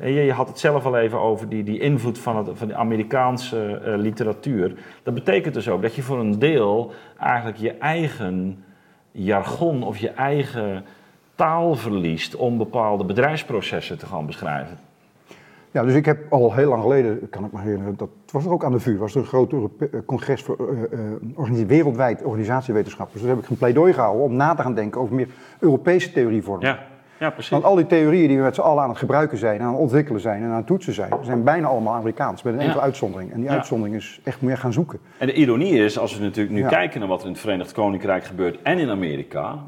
[0.00, 2.74] je, je, had het zelf al even over die, die invloed van, het, van de
[2.74, 4.74] Amerikaanse uh, literatuur.
[5.02, 8.64] Dat betekent dus ook dat je voor een deel eigenlijk je eigen
[9.10, 10.84] jargon of je eigen
[11.34, 14.78] taal verliest om bepaalde bedrijfsprocessen te gaan beschrijven.
[15.72, 18.50] Ja, dus ik heb al heel lang geleden, kan ik me herinneren, dat was er
[18.52, 20.56] ook aan de VU, was er een groot Europe eh, congres voor
[21.38, 23.18] uh, uh, wereldwijd organisatiewetenschappers.
[23.18, 26.12] Dus daar heb ik een pleidooi gehouden om na te gaan denken over meer Europese
[26.12, 26.66] theorievormen.
[26.66, 26.90] Ja.
[27.18, 27.50] Ja, precies.
[27.50, 29.80] Want al die theorieën die we met z'n allen aan het gebruiken zijn, aan het
[29.80, 33.32] ontwikkelen zijn en aan het toetsen zijn, zijn bijna allemaal Amerikaans, met een enkele uitzondering.
[33.32, 34.98] En die uitzondering is echt meer gaan zoeken.
[35.18, 37.72] En de ironie is, als we natuurlijk nu kijken naar wat er in het Verenigd
[37.72, 39.58] Koninkrijk gebeurt en in Amerika,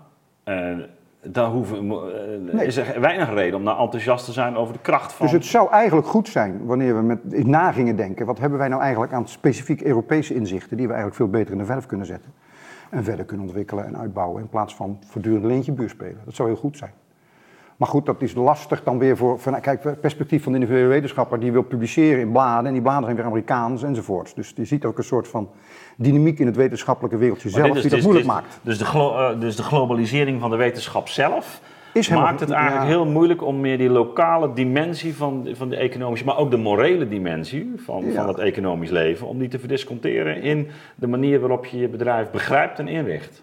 [1.27, 1.87] daar hoeven,
[2.55, 5.27] uh, is er weinig reden om nou enthousiast te zijn over de kracht van...
[5.27, 8.27] Dus het zou eigenlijk goed zijn wanneer we met na gingen denken...
[8.27, 10.77] wat hebben wij nou eigenlijk aan specifiek Europese inzichten...
[10.77, 12.33] die we eigenlijk veel beter in de verf kunnen zetten.
[12.91, 14.43] En verder kunnen ontwikkelen en uitbouwen...
[14.43, 16.19] in plaats van voortdurend leentje buur spelen.
[16.25, 16.93] Dat zou heel goed zijn.
[17.77, 19.39] Maar goed, dat is lastig dan weer voor...
[19.39, 21.41] Van, kijk, het perspectief van de individuele wetenschapper...
[21.41, 24.35] die wil publiceren in bladen en die bladen zijn weer Amerikaans enzovoort.
[24.35, 25.49] Dus je ziet ook een soort van
[25.97, 28.61] dynamiek in het wetenschappelijke wereldje zelf die dat dus- moeilijk maakt.
[28.63, 31.61] Dus de, uh, dus de globalisering van de wetenschap zelf
[31.95, 36.25] is maakt het eigenlijk heel moeilijk om meer die lokale dimensie van, van de economische,
[36.25, 40.69] maar ook de morele dimensie van, van het economisch leven, om die te verdisconteren in
[40.95, 43.43] de manier waarop je je bedrijf begrijpt en inricht.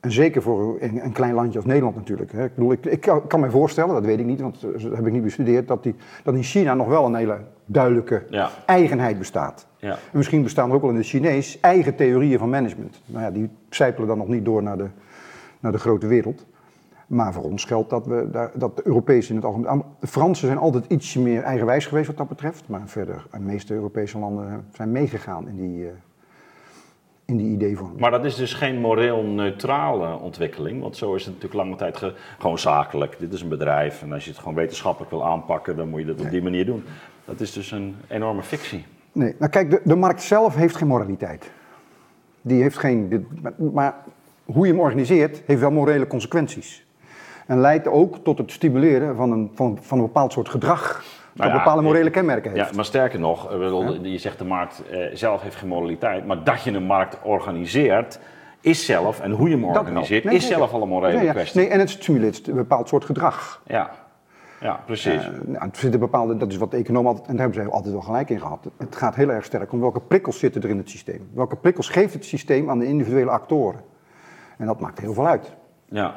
[0.00, 2.32] En zeker voor een, een, klein landje als Nederland natuurlijk.
[2.32, 5.12] Ik, bedoel, ik, ik kan, me voorstellen, dat weet ik niet, want dat heb ik
[5.12, 8.22] niet bestudeerd, dat, die, dat in China nog wel een hele duidelijke
[8.66, 9.66] eigenheid bestaat.
[9.76, 9.98] Ja.
[10.12, 13.02] misschien bestaan er ook wel in de Chinees eigen theorieën van management.
[13.06, 14.86] Nou ja, die zijpelen dan nog niet door naar de,
[15.60, 16.46] naar de grote wereld.
[17.06, 19.82] Maar voor ons geldt dat, we, dat de Europese in het algemeen.
[20.00, 22.68] De Fransen zijn altijd ietsje meer eigenwijs geweest wat dat betreft.
[22.68, 25.88] Maar verder, de meeste Europese landen zijn meegegaan in die, uh,
[27.30, 28.00] in die ideevorming.
[28.00, 30.82] Maar dat is dus geen moreel neutrale ontwikkeling.
[30.82, 33.18] Want zo is het natuurlijk lange tijd gewoon zakelijk.
[33.18, 34.02] Dit is een bedrijf.
[34.02, 36.66] En als je het gewoon wetenschappelijk wil aanpakken, dan moet je dat op die manier
[36.66, 36.84] doen.
[37.24, 38.84] Dat is dus een enorme fictie.
[39.12, 41.50] Nee, nou kijk, de, de markt zelf heeft geen moraliteit.
[42.42, 43.26] Die heeft geen.
[43.72, 43.94] maar
[44.44, 46.86] hoe je hem organiseert, heeft wel morele consequenties.
[47.46, 51.04] En leidt ook tot het stimuleren van een, van, van een bepaald soort gedrag.
[51.34, 52.70] Dat nou bepaalde morele kenmerken heeft.
[52.70, 53.52] Ja, maar sterker nog,
[54.02, 56.26] je zegt de markt eh, zelf heeft geen moraliteit.
[56.26, 58.18] Maar dat je een markt organiseert,
[58.60, 61.60] is zelf, en hoe je hem organiseert, is zelf al een morele kwestie.
[61.60, 63.62] Nee, en het stimuleert een bepaald soort gedrag.
[63.66, 63.90] Ja.
[64.60, 65.26] Ja, precies.
[65.26, 67.70] Uh, nou, het zitten bepaalde, dat is wat de economen altijd, en daar hebben ze
[67.70, 68.68] altijd wel gelijk in gehad.
[68.78, 71.28] Het gaat heel erg sterk om welke prikkels zitten er in het systeem.
[71.34, 73.80] Welke prikkels geeft het systeem aan de individuele actoren.
[74.58, 75.52] En dat maakt heel veel uit.
[75.84, 76.14] Ja.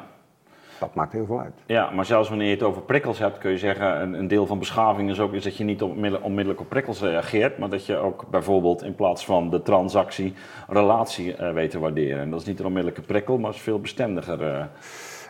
[0.84, 1.62] Dat maakt heel veel uit.
[1.66, 4.46] Ja, maar zelfs wanneer je het over prikkels hebt, kun je zeggen, een, een deel
[4.46, 7.96] van beschaving is ook is dat je niet onmiddellijk op prikkels reageert, maar dat je
[7.96, 10.34] ook bijvoorbeeld in plaats van de transactie
[10.68, 12.20] relatie uh, weet te waarderen.
[12.20, 14.42] En dat is niet een onmiddellijke prikkel, maar is veel bestendiger.
[14.42, 14.64] Uh,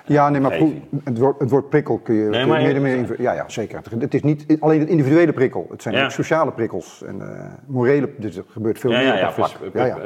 [0.07, 0.59] ja, nee, maar
[1.05, 3.81] het woord, het woord prikkel kun je, nee, meer en meer Ja, ja, zeker.
[3.99, 5.67] Het is niet alleen het individuele prikkel.
[5.71, 7.29] Het zijn ook sociale prikkels en uh,
[7.67, 8.11] morele.
[8.17, 9.51] Dus er gebeurt veel meer dat vlak.
[9.75, 9.99] Ja, ja.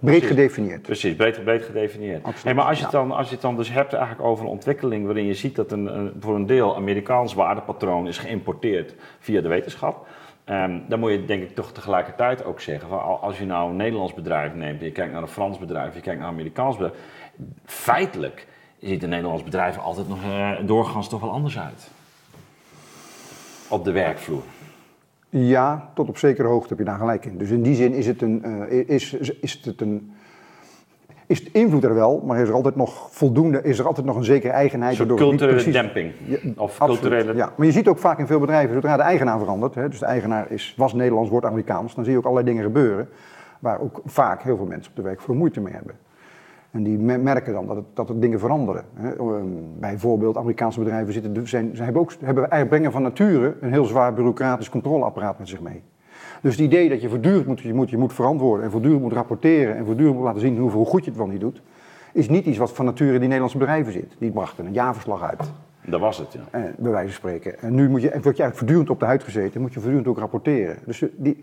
[0.00, 0.82] Breed gedefinieerd.
[0.82, 2.26] Precies, breed, breed gedefinieerd.
[2.42, 4.50] Hey, maar als je, het dan, als je het dan dus hebt eigenlijk over een
[4.50, 9.40] ontwikkeling waarin je ziet dat een, een voor een deel Amerikaans waardepatroon is geïmporteerd via
[9.40, 10.06] de wetenschap.
[10.50, 13.76] Um, dan moet je denk ik toch tegelijkertijd ook zeggen, van als je nou een
[13.76, 16.98] Nederlands bedrijf neemt, je kijkt naar een Frans bedrijf, je kijkt naar een Amerikaans bedrijf,
[17.64, 18.46] feitelijk
[18.80, 21.90] ziet een Nederlands bedrijf altijd nog uh, doorgaans toch wel anders uit.
[23.68, 24.42] Op de werkvloer.
[25.30, 27.38] Ja, tot op zekere hoogte heb je daar gelijk in.
[27.38, 30.12] Dus in die zin is het een, uh, is, is het een
[31.28, 34.16] is de invloed er wel, maar is er altijd nog voldoende, is er altijd nog
[34.16, 34.98] een zekere eigenheid.
[34.98, 36.12] Een culturele precies, demping.
[36.56, 37.34] of culturele...
[37.34, 39.98] Ja, maar je ziet ook vaak in veel bedrijven, zodra de eigenaar verandert, hè, dus
[39.98, 43.08] de eigenaar is, was Nederlands, wordt Amerikaans, dan zie je ook allerlei dingen gebeuren
[43.58, 45.94] waar ook vaak heel veel mensen op de werk voor moeite mee hebben.
[46.78, 48.84] En die merken dan dat, het, dat er dingen veranderen.
[48.94, 49.16] Hè.
[49.16, 49.46] Ehm,
[49.78, 54.14] bijvoorbeeld, Amerikaanse bedrijven zitten, zijn, ze hebben ook, hebben brengen van nature een heel zwaar
[54.14, 55.82] bureaucratisch controleapparaat met zich mee.
[56.40, 59.12] Dus het idee dat je voortdurend moet, je moet, je moet verantwoorden en voortdurend moet
[59.12, 61.62] rapporteren en voortdurend moet laten zien hoe goed je het wel niet doet,
[62.12, 64.16] is niet iets wat van nature in die Nederlandse bedrijven zit.
[64.18, 65.52] Die brachten een jaarverslag uit.
[65.84, 66.40] Dat was het, ja.
[66.50, 67.60] En, eh, bij wijze van spreken.
[67.60, 70.08] En nu moet je, word je eigenlijk voortdurend op de huid gezeten, moet je voortdurend
[70.08, 70.76] ook rapporteren.
[70.84, 71.40] Dus die,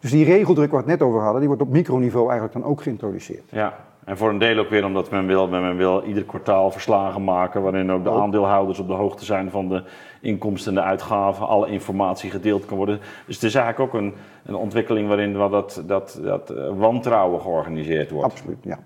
[0.00, 2.70] dus die regeldruk waar we het net over hadden, die wordt op microniveau eigenlijk dan
[2.70, 3.44] ook geïntroduceerd.
[3.48, 3.74] Ja,
[4.10, 7.62] en voor een deel ook weer omdat men wil, men wil ieder kwartaal verslagen maken
[7.62, 9.82] waarin ook de aandeelhouders op de hoogte zijn van de
[10.20, 13.00] inkomsten en de uitgaven, alle informatie gedeeld kan worden.
[13.26, 18.10] Dus het is eigenlijk ook een, een ontwikkeling waarin dat, dat, dat eh, wantrouwen georganiseerd
[18.10, 18.32] wordt.
[18.32, 18.78] Absoluut, ja.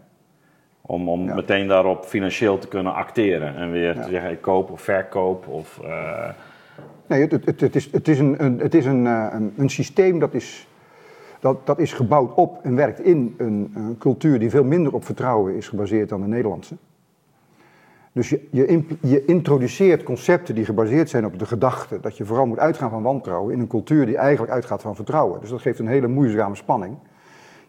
[0.81, 4.81] Om, om meteen daarop financieel te kunnen acteren en weer te zeggen ik koop of
[4.81, 5.81] verkoop of...
[5.85, 6.29] Uh...
[7.07, 9.69] Nee, het, het, het, is, het is, een, een het is een, eh, een, een
[9.69, 10.67] systeem dat is
[11.45, 15.55] dat, dat is gebouwd op en werkt in een, cultuur die veel minder op vertrouwen
[15.55, 16.75] is gebaseerd dan de Nederlandse.
[18.13, 22.47] Dus je, je, je, introduceert concepten die gebaseerd zijn op de gedachte dat je vooral
[22.47, 25.41] moet uitgaan van wantrouwen in een cultuur die eigenlijk uitgaat van vertrouwen.
[25.41, 26.97] Dus dat geeft een hele moeizame spanning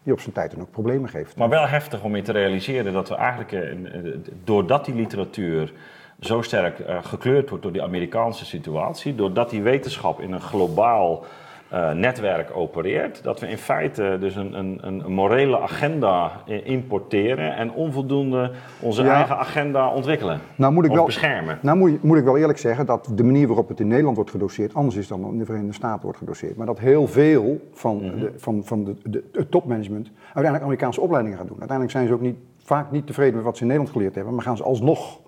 [0.02, 1.36] die op zijn tijd dan ook problemen geeft.
[1.36, 5.72] Maar wel heftig om je te realiseren dat we eigenlijk, eh, eh, doordat die literatuur
[6.20, 11.24] zo sterk uh, gekleurd wordt door die Amerikaanse situatie, doordat die wetenschap in een globaal
[11.72, 16.32] uh, netwerk opereert, dat we in feite dus een, een, een morele agenda
[16.64, 18.50] importeren en onvoldoende
[18.80, 21.58] onze eigen agenda ontwikkelen nou moet ik wel, beschermen.
[21.62, 24.30] Nou moet, moet, ik wel eerlijk zeggen dat de manier waarop het in Nederland wordt
[24.30, 26.56] gedoseerd anders is dan in de Verenigde Staten wordt gedoseerd.
[26.56, 28.18] Maar dat heel veel van, mhm.
[28.18, 31.58] de, van, van de, de, het topmanagement uiteindelijk Amerikaanse opleidingen gaat doen.
[31.58, 34.34] Uiteindelijk zijn ze ook niet, vaak niet tevreden met wat ze in Nederland geleerd hebben,
[34.34, 35.20] maar gaan ze alsnog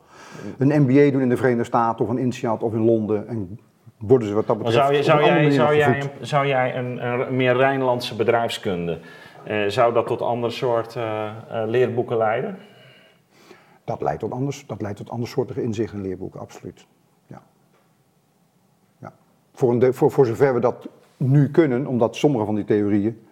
[0.58, 3.58] een MBA doen in de Verenigde Staten of een INSEAD of in Londen en
[3.98, 4.78] worden ze wat dat betreft.
[4.78, 8.98] Zou, je, zou, jij, zou, jij, een, zou jij een, een meer Rijnlandse bedrijfskunde,
[9.48, 11.02] uh, zou dat tot ander soort uh,
[11.50, 12.58] uh, leerboeken leiden?
[13.84, 16.86] Dat leidt tot anders, dat leidt tot andersoortige inzichten in leerboeken, absoluut.
[17.26, 17.42] Ja.
[18.98, 19.12] ja.
[19.52, 23.26] Voor, een voor, voor zover we dat nu kunnen, omdat sommige van die theorieën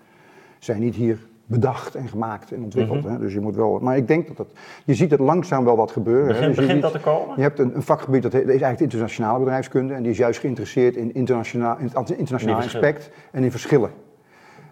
[0.59, 3.03] zijn niet hier bedacht en gemaakt en ontwikkeld.
[3.03, 3.13] Mhm.
[3.13, 3.19] hè?
[3.19, 3.79] Dus je moet wel.
[3.79, 4.49] Maar ik denk dat het.
[4.85, 6.27] Je ziet het langzaam wel wat gebeuren.
[6.27, 7.37] Begint, dus begint dat te komen?
[7.37, 9.95] Je hebt een, een, vakgebied dat is eigenlijk internationale bedrijfskunde.
[9.95, 13.91] En die is juist geïnteresseerd in, internationaal, in het internationaal aspect en in verschillen.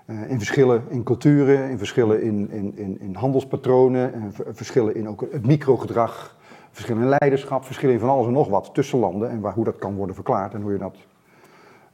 [0.06, 5.08] Uh, in verschillen in culturen, in verschillen in, in, in, in handelspatronen, en verschillen in
[5.08, 6.36] ook het microgedrag,
[6.70, 9.64] verschillen in leiderschap, verschillen in van alles en nog wat tussen landen en waar, hoe
[9.64, 10.96] dat kan worden verklaard en hoe je dat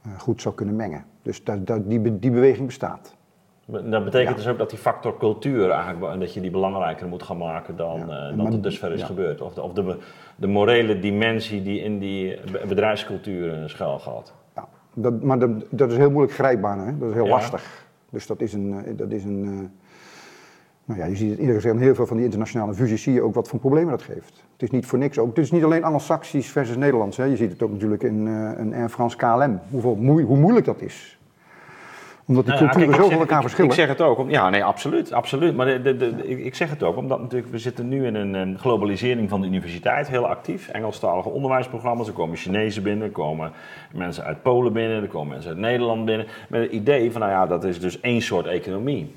[0.07, 1.05] uh, goed zou kunnen mengen.
[1.21, 3.15] Dus dat, dat, die, die beweging bestaat.
[3.71, 7.37] Dat betekent dus ook dat die factor cultuur eigenlijk, dat je die belangrijker moet gaan
[7.37, 8.31] maken dan, ja.
[8.31, 9.41] uh, dan tot dusver is gebeurd.
[9.41, 9.97] Of, de, of de,
[10.35, 14.33] de, morele dimensie die in die bedrijfscultuur schuil gaat.
[14.55, 16.97] Ja, dat, maar dat, dat, is heel moeilijk grijpbaar, hè?
[16.97, 17.85] dat is heel lastig.
[18.09, 19.59] Dus dat is een, eh, dat is een uh,
[20.85, 23.13] nou ja, je ziet het in ieder geval heel veel van die internationale fusies, zie
[23.13, 24.43] je ook wat voor problemen dat geeft.
[24.53, 25.27] Het is niet voor niks ook.
[25.27, 27.17] Het is niet alleen Anglo-Saxisch versus Nederlands.
[27.17, 27.23] Hè.
[27.23, 30.81] Je ziet het ook natuurlijk in, uh, in Air France KLM, Hoeveel, hoe moeilijk dat
[30.81, 31.19] is
[32.31, 33.69] omdat die nou culturen zo van elkaar verschillen.
[33.69, 34.29] Ik zeg het ook.
[34.29, 35.13] Ja, nee, absoluut.
[35.13, 35.55] absoluut.
[35.55, 38.33] Maar de, de, de, ik zeg het ook omdat natuurlijk, we zitten nu in een,
[38.33, 40.67] een, globalisering van de universiteit, heel actief.
[40.67, 42.07] Engelstalige onderwijsprogramma's.
[42.07, 43.51] Er komen Chinezen binnen, er komen
[43.93, 46.25] mensen uit Polen binnen, er komen mensen uit Nederland binnen.
[46.49, 49.11] Met het idee van, nou ja, dat is dus één soort economie.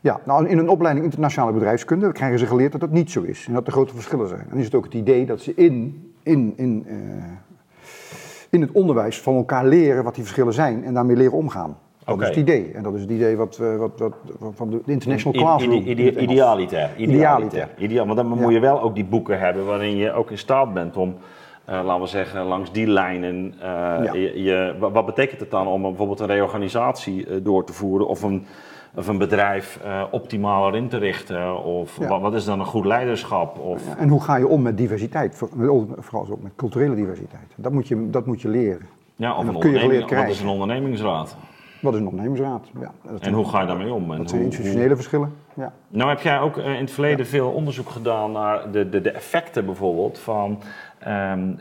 [0.00, 3.46] Ja, nou in een opleiding internationale bedrijfskunde krijgen ze geleerd dat dat niet zo is.
[3.46, 4.46] En dat er grote verschillen zijn.
[4.50, 6.94] En is het ook het idee dat ze in, in, in uh,
[8.50, 11.76] in het onderwijs van elkaar leren wat die verschillen zijn en daarmee leren omgaan.
[12.04, 12.70] Dat is het idee.
[12.74, 14.14] En dat is het idee wat, eh, wat, wat
[14.54, 15.82] van de International Classroom.
[15.82, 16.90] idealitair.
[16.96, 17.68] Idealitair.
[17.78, 20.74] Ideaal, maar dan moet je wel ook die boeken hebben waarin je ook in staat
[20.74, 21.16] bent om,
[21.68, 23.54] uh, laten we zeggen, langs die lijnen.
[23.62, 28.22] Uh, je, je, wat betekent het dan om bijvoorbeeld een reorganisatie door te voeren of
[28.22, 28.46] een
[28.94, 31.64] of een bedrijf uh, optimaler in te richten?
[31.64, 33.58] Of wat, is dan een goed leiderschap?
[33.58, 33.94] Of...
[33.96, 37.52] en hoe ga je om met diversiteit, vooral ook met culturele diversiteit?
[37.56, 38.86] Dat moet je, dat moet je leren.
[39.16, 41.36] Ja, of een onderneming, wat is een ondernemingsraad?
[41.80, 42.66] Wat is een ondernemingsraad?
[42.80, 44.12] Ja, dat en hoe ga je daarmee om?
[44.12, 45.32] En dat zijn institutionele verschillen.
[45.54, 45.72] Ja.
[45.88, 49.66] Nou heb jij ook in het verleden veel onderzoek gedaan naar de, de, de effecten
[49.66, 50.58] bijvoorbeeld van
[51.08, 51.56] Um,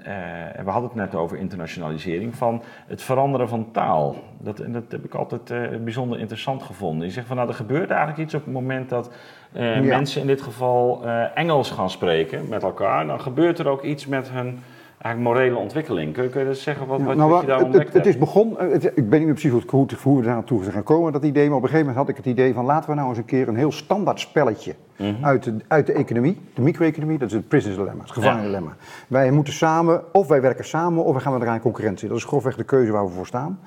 [0.64, 4.16] we hadden het net over internationalisering, van het veranderen van taal.
[4.38, 7.08] Dat, en dat heb ik altijd uh, bijzonder interessant gevonden.
[7.08, 9.12] Je zegt van nou, er gebeurt eigenlijk iets op het moment dat
[9.54, 13.08] uh, mensen in dit geval Engels gaan spreken met elkaar.
[13.08, 14.60] Dan gebeurt er ook iets met hun
[15.02, 16.14] eigenlijk morele ontwikkeling.
[16.14, 18.18] Kun je, kun je dus zeggen wat, wat, nou, je daar ontdekt het, het, is
[18.18, 21.48] begonnen, het, ik ben niet precies hoe, hoe we daar naartoe zijn gekomen, dat idee.
[21.48, 23.26] Maar op een gegeven moment had ik het idee van laten we nou eens een
[23.26, 25.26] keer een heel standaard spelletje mhm.
[25.26, 28.70] uit, de, uit de economie, de micro-economie, dat is het business dilemma, het gevangendilemma.
[28.70, 28.86] Ja.
[29.08, 32.08] Wij moeten samen, of wij werken samen, of we gaan we eraan concurrentie.
[32.08, 33.60] Dat is grofweg de keuze waar we voor staan.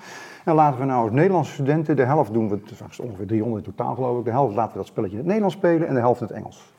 [0.44, 3.66] En laten we nou als Nederlandse studenten, de helft doen we, het is ongeveer 300
[3.66, 5.94] in totaal geloof ik, de helft laten we dat spelletje in het Nederlands spelen en
[5.94, 6.72] de helft in het Engels.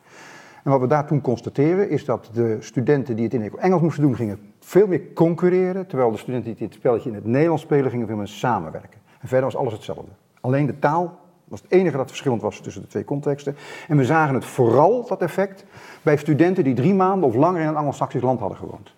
[0.64, 4.04] En wat we daar toen constateren is dat de studenten die het in Engels moesten
[4.04, 7.92] doen, gingen veel meer concurreren, terwijl de studenten die dit spelletje in het Nederlands spelen,
[7.92, 9.00] gingen veel meer samenwerken.
[9.20, 10.12] En verder was alles hetzelfde.
[10.42, 13.56] Alleen de taal was het enige dat verschillend was tussen de twee contexten.
[13.88, 15.66] En we zagen het vooral, dat effect,
[16.02, 18.94] bij studenten die drie maanden of langer in een Anglo-Saxisch land hadden gewoond.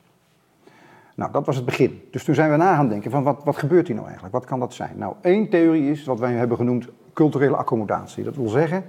[1.15, 2.01] Nou, dat was het begin.
[2.11, 4.35] Dus toen zijn we na gaan denken van wat, wat gebeurt hier nou eigenlijk?
[4.35, 4.97] Wat kan dat zijn?
[4.97, 8.23] Nou, één theorie is wat wij hebben genoemd culturele accommodatie.
[8.23, 8.83] Dat wil zeggen,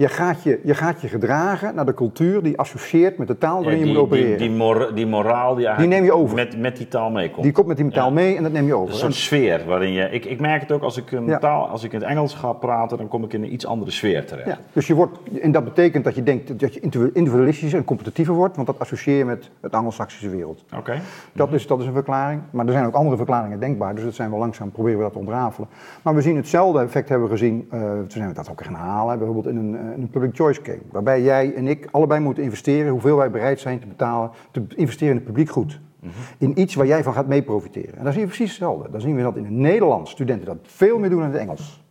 [0.00, 3.62] je gaat je, je gaat je gedragen naar de cultuur die associeert met de taal
[3.62, 4.38] waarin je moet opereren.
[4.38, 6.34] Die, die, die moraal die, die neem je over.
[6.36, 7.42] Met, met die taal meekomt.
[7.42, 8.92] Die komt met die taal mee en dat neem je over.
[8.92, 10.10] Een soort sfeer waarin je...
[10.10, 12.52] Ik, ik merk het ook als ik, een taal, als ik in het Engels ga
[12.52, 14.48] praten, dan kom ik in een iets andere sfeer terecht.
[14.48, 14.58] Ja.
[14.72, 16.80] Dus je wordt, en dat betekent dat je denkt dat je
[17.12, 20.64] individualistischer en competitiever wordt, want dat associeer je met het Anglo-Saxische wereld.
[20.76, 21.00] Oké.
[21.32, 22.40] Dat, is, dat is een verklaring.
[22.50, 25.12] Maar er zijn ook andere verklaringen denkbaar, dus dat zijn we langzaam proberen we dat
[25.12, 25.68] te ontrafelen.
[26.02, 28.74] Maar we zien hetzelfde effect hebben we gezien, uh, toen zijn we dat ook gaan
[28.74, 32.90] halen, bijvoorbeeld in een, in een public choice Waarbij jij en ik allebei moeten investeren
[32.90, 35.80] hoeveel wij bereid zijn te betalen, te investeren in het publiek goed.
[36.00, 36.12] Mhm.
[36.38, 37.96] In iets waar jij van gaat mee profiteren.
[37.96, 38.90] En dan zien we precies hetzelfde.
[38.90, 41.42] Dan zien we dat in het Nederlands studenten dat veel meer doen dan in het
[41.42, 41.82] Engels.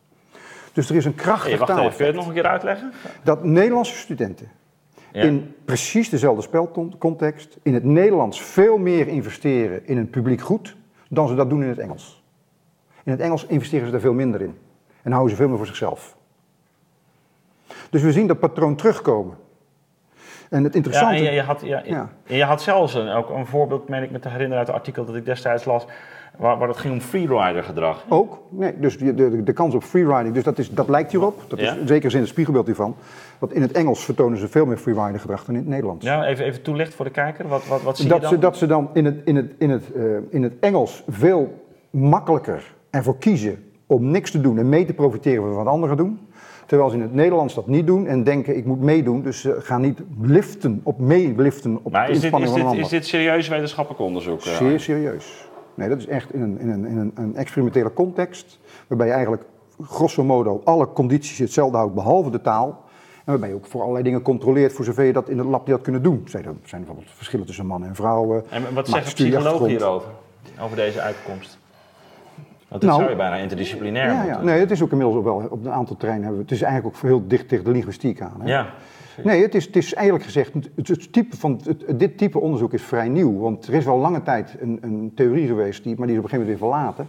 [0.73, 2.91] Dus er is een krachtige hey, wacht even, kun je het nog een keer uitleggen?
[3.23, 4.47] Dat Nederlandse studenten
[5.11, 10.75] in precies dezelfde spelcontext in het Nederlands veel meer investeren in een publiek goed
[11.09, 12.23] dan ze dat doen in het Engels.
[13.03, 14.57] In het Engels investeren ze er veel minder in
[15.01, 16.17] en houden ze veel meer voor zichzelf.
[17.89, 19.37] Dus we zien dat patroon terugkomen.
[20.49, 21.23] En het interessante...
[21.23, 22.09] Ja, en je, had, ja, ja.
[22.25, 25.05] je had zelfs een, ook een voorbeeld, meen ik me te herinneren uit het artikel
[25.05, 25.85] dat ik destijds las,
[26.37, 28.05] waar, waar het ging om freerider gedrag.
[28.09, 31.43] Ook, nee, dus de, de, de kans op freeriding, dus dat, is, dat lijkt hierop.
[31.47, 32.95] Dat is zeker zin het spiegelbeeld hiervan.
[33.39, 36.05] Want in het Engels vertonen ze veel meer freerider gedrag dan in het Nederlands.
[36.05, 38.33] Ja, even, even toelicht voor de kijker, wat, wat, wat zie dat je dan?
[38.33, 41.65] Ze, dat ze dan in het, in, het, in, het, uh, in het Engels veel
[41.89, 46.19] makkelijker ervoor kiezen om niks te doen en mee te profiteren van wat anderen doen.
[46.69, 49.21] Terwijl ze in het Nederlands dat niet doen en denken ik moet meedoen.
[49.21, 52.85] Dus ze gaan niet liften, op meeliften op maar de inspanning dit, van is dit,
[52.85, 54.45] is dit serieus wetenschappelijk onderzoek?
[54.45, 54.55] Eh?
[54.55, 55.47] Zeer serieus.
[55.75, 58.59] Nee, dat is echt in een, in een, in een, een experimentele context.
[58.87, 59.43] Waarbij je eigenlijk
[59.81, 62.83] grosso modo alle condities hetzelfde houdt behalve de taal.
[63.17, 65.65] En waarbij je ook voor allerlei dingen controleert voor zover je dat in het lab
[65.65, 66.21] die dat kunnen doen.
[66.23, 68.43] Er zijn bijvoorbeeld verschillen tussen mannen en vrouwen.
[68.49, 70.09] En wat zeggen psychologen hierover?
[70.61, 71.59] Over deze uitkomst?
[72.69, 74.33] Dat nou, zou je bijna interdisciplinair ja, moeten.
[74.33, 74.41] Ja.
[74.41, 76.51] Nee, het is ook inmiddels ook wel op een aantal terreinen hebben we.
[76.51, 78.41] Het is eigenlijk ook heel dicht tegen de linguïstiek aan.
[78.41, 78.47] Hè?
[78.47, 78.67] Ja.
[79.23, 82.83] Nee, het is, het is eigenlijk gezegd, het, type van, het, dit type onderzoek is
[82.83, 83.39] vrij nieuw.
[83.39, 86.31] Want er is wel lange tijd een, een theorie geweest, die, maar die is op
[86.31, 87.07] een gegeven moment weer verlaten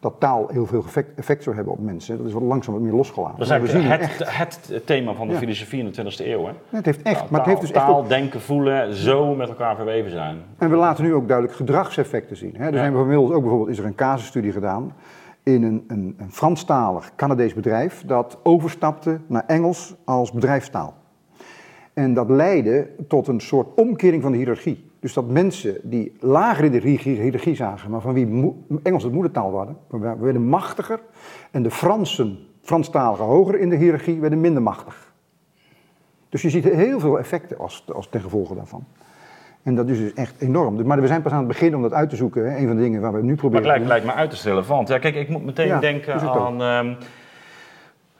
[0.00, 0.84] dat taal heel veel
[1.16, 2.16] effect, zou hebben op mensen.
[2.16, 3.38] Dat is wat langzaam wat meer losgelaten.
[3.38, 6.44] Dat is eigenlijk het, het, thema van de filosofie in de 20e eeuw.
[6.44, 6.52] Hè?
[6.68, 7.18] het heeft echt.
[7.18, 10.36] Taal, maar het heeft dus taal, echt denken, voelen, zo met elkaar verweven zijn.
[10.58, 12.54] En we laten nu ook duidelijk gedragseffecten zien.
[12.56, 12.66] Hè?
[12.66, 14.92] Er zijn inmiddels ook bijvoorbeeld is er een casusstudie gedaan
[15.42, 20.94] in een, een, een Franstalig Canadees bedrijf dat overstapte naar Engels als bedrijfstaal.
[21.94, 24.87] En dat leidde tot een soort omkering van de hiërarchie.
[25.00, 29.50] Dus dat mensen die lager in de hiërarchie zagen, maar van wie Engels het moedertaal
[29.50, 29.76] waren,
[30.20, 31.00] werden machtiger.
[31.50, 35.12] En de Fransen, Franstaligen hoger in de hiërarchie, werden minder machtig.
[36.28, 38.84] Dus je ziet heel veel effecten als, als ten gevolge daarvan.
[39.62, 40.76] En dat is dus echt enorm.
[40.76, 42.50] Dus, maar we zijn pas aan het begin om dat uit te zoeken.
[42.50, 42.58] Hè.
[42.58, 43.64] Een van de dingen waar we nu proberen.
[43.64, 44.88] Maar het lijkt, lijkt me uiterst relevant.
[44.88, 46.60] Ja, kijk, ik moet meteen denken aan.
[46.60, 46.96] Um,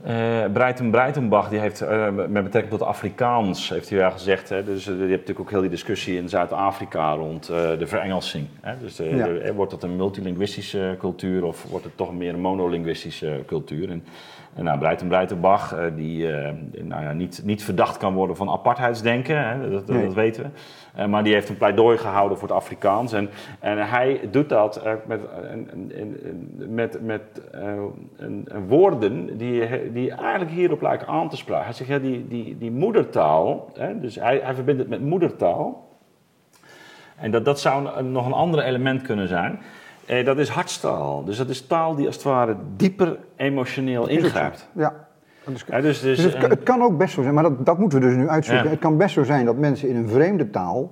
[0.06, 4.48] uh, Breiten Breitenbach, die heeft uh, met betrekking tot Afrikaans, heeft hij wel gezegd.
[4.48, 8.46] Hè, dus uh, je hebt natuurlijk ook heel die discussie in Zuid-Afrika rond de verengelsing.
[8.60, 9.52] Hè, dus ja.
[9.52, 13.90] wordt dat een multilinguïstische cultuur of wordt het toch meer een monolinguïstische cultuur?
[13.90, 14.04] En
[14.54, 16.26] nou, Breiten Breitenbach, die
[16.82, 20.48] nou ja, niet, niet verdacht kan worden van apartheidsdenken, hè, dat, dat weten we.
[20.98, 23.12] Uh, maar die heeft een pleidooi gehouden voor het Afrikaans.
[23.12, 23.30] En,
[23.60, 24.92] en hij doet dat uh,
[26.68, 27.22] met, met, met
[28.68, 31.64] woorden die, die eigenlijk hierop lijken aan te spreken.
[31.64, 35.86] Hij zegt, ja, die, die, die moedertaal, hè, dus hij, hij verbindt het met moedertaal.
[37.16, 39.60] En dat, dat zou nog een ander element kunnen zijn.
[40.08, 41.24] Eh, dat is hartstaal.
[41.24, 44.68] Dus dat is taal die als het ware dieper emotioneel ingrijpt.
[44.72, 45.06] Ja.
[45.46, 47.78] Dus, dus, Dus het, eh, kan- het kan ook best zo zijn, maar dat, dat
[47.78, 48.64] moeten we dus nu uitzoeken.
[48.64, 48.70] Ja.
[48.70, 50.90] Het kan best zo zijn dat mensen in een vreemde taal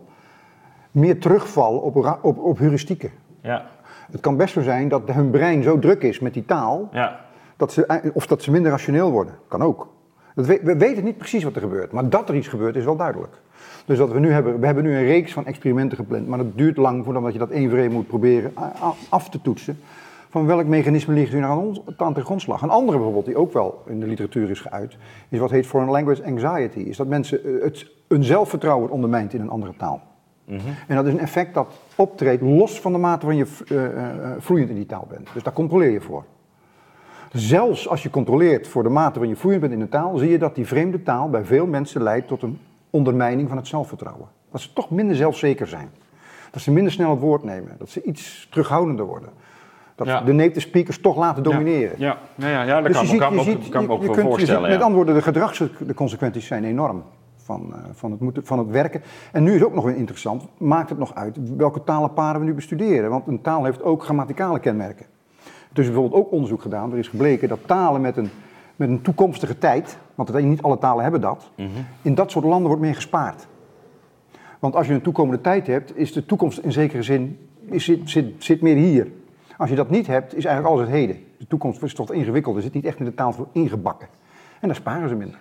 [0.91, 3.11] meer terugvallen op, op, op heuristieken.
[3.41, 3.67] ja,
[4.11, 7.21] Het kan best zo zijn dat hun brein zo druk is met die taal, ja,
[7.57, 9.35] dat ze, ei- of dat ze minder rationeel worden.
[9.49, 9.89] Kan ook.
[10.35, 12.85] Dat we, we weten niet precies wat er gebeurt, maar dat er iets gebeurt is
[12.85, 13.41] wel duidelijk.
[13.87, 16.57] Dus wat we nu hebben, we hebben nu een reeks van experimenten gepland, maar dat
[16.57, 18.53] duurt lang voordat je dat één voor één moet proberen
[19.09, 19.79] af te toetsen.
[20.31, 22.63] Van welk mechanisme ligt nu aan, ons, aan de grondslag?
[22.63, 24.97] Een andere bijvoorbeeld, die ook wel in de literatuur is geuit,
[25.29, 26.79] is wat heet foreign language anxiety.
[26.79, 30.01] Is dat mensen eh, het, hun zelfvertrouwen ondermijnt in een andere taal.
[30.87, 34.31] En dat is een effect dat optreedt los van de mate waarin je eh, eh,
[34.39, 35.29] vloeiend in die taal bent.
[35.33, 36.25] Dus daar controleer je voor.
[37.33, 40.31] Zelfs als je controleert voor de mate waarin je vloeiend bent in een taal, zie
[40.31, 42.59] je dat die vreemde taal bij veel mensen leidt tot een
[42.97, 44.29] ondermijning van het zelfvertrouwen.
[44.51, 45.89] Dat ze toch minder zelfzeker zijn.
[46.51, 47.77] Dat ze minder snel het woord nemen.
[47.79, 49.29] Dat ze iets terughoudender worden.
[49.95, 50.21] Dat Ja.
[50.21, 51.95] de native speakers toch laten domineren.
[51.99, 54.07] Ja, ja, ja, ja dat Dus kan, je ziet- je ook, kan je- ook je
[54.07, 54.71] wel kunt- je ziet- voorstellen.
[54.71, 57.03] Met andere woorden, de gedragsconsequenties zijn enorm
[57.37, 59.03] van, eh, van, het moeten, van het werken.
[59.33, 62.55] En nu is ook nog weer interessant, maakt het nog uit welke talenparen we nu
[62.55, 63.11] bestuderen?
[63.11, 65.07] Want een taal heeft ook grammaticale kenmerken.
[65.73, 68.31] Er is bijvoorbeeld ook onderzoek gedaan, er is gebleken dat talen met een,
[68.77, 71.69] met een toekomstige tijd, want het- niet alle talen hebben dat, Mhm.
[72.03, 73.47] in dat soort landen wordt meer gespaard.
[74.59, 77.39] Want als je een toekomende tijd hebt, is de toekomst in zekere zin
[77.71, 79.09] is, zit, zit, zit meer hier.
[79.57, 81.17] Als je dat niet hebt, is eigenlijk alles het heden.
[81.39, 84.09] De toekomst is toch ingewikkeld, er zit niet echt in de taal voor ingebakken.
[84.61, 85.39] En daar sparen ze minder.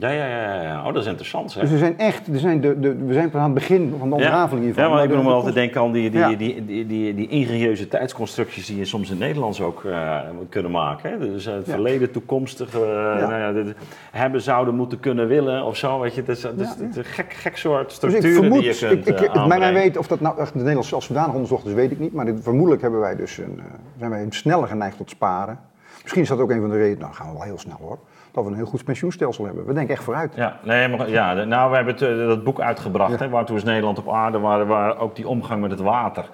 [0.00, 0.78] Ja, ja, ja, ja.
[0.86, 1.52] Oh, dat is interessant.
[1.52, 1.62] Zeg.
[1.62, 4.14] Dus we zijn echt, er zijn de, de, we zijn aan het begin van de
[4.14, 4.84] onderraveling hiervan.
[4.84, 6.28] Ja, maar ik de- moet me altijd denken aan die, die, Ja.
[6.28, 10.70] die, die, die, die ingenieuze tijdsconstructies die je soms in het Nederlands ook eh, kunnen
[10.70, 11.10] maken.
[11.10, 11.18] Hè?
[11.18, 11.72] Dus eh, het Ja.
[11.72, 12.80] verleden, toekomstig, eh,
[13.28, 13.74] nou dit-
[14.10, 16.00] hebben, zouden, moeten, kunnen, willen of zo.
[16.00, 19.08] Weet je, het is, een gek, gek soort Dus structuren ik vermoed, die je kunt
[19.08, 21.90] ik, ik, mij weet of dat nou echt de Nederlandse als zodanig onderzocht is, weet
[21.90, 22.12] ik niet.
[22.12, 23.60] Maar dit, vermoedelijk hebben wij dus een,
[23.98, 25.58] zijn wij sneller geneigd tot sparen.
[26.02, 27.98] Misschien is dat ook een van de redenen, nou gaan we wel heel snel hoor,
[28.32, 29.66] dat we een heel goed pensioenstelsel hebben.
[29.66, 30.32] We denken echt vooruit.
[30.34, 33.18] Ja, nee, maar, ja, nou, we hebben het, eh, dat boek uitgebracht, Ja.
[33.18, 36.24] hè, Waartoe is Nederland op aarde, waar, waar ook die omgang met het water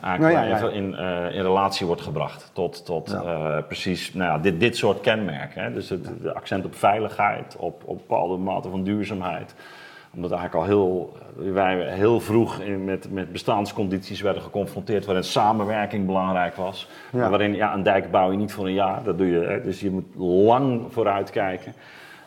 [0.00, 3.22] eigenlijk Nou ja, even in, eh, in relatie wordt gebracht tot, tot Ja.
[3.56, 5.62] eh, precies nou ja, dit, dit soort kenmerken.
[5.62, 5.72] Hè.
[5.72, 9.54] Dus het, de accent op veiligheid, op, op bepaalde mate van duurzaamheid
[10.14, 11.16] omdat eigenlijk al heel,
[11.52, 16.88] wij heel vroeg in, met, met bestaanscondities werden geconfronteerd waarin samenwerking belangrijk was.
[17.12, 17.28] Ja.
[17.28, 19.38] Waarin ja, een dijk bouw je niet voor een jaar, dat doe je.
[19.38, 19.62] Hè.
[19.62, 21.74] Dus je moet lang vooruit kijken.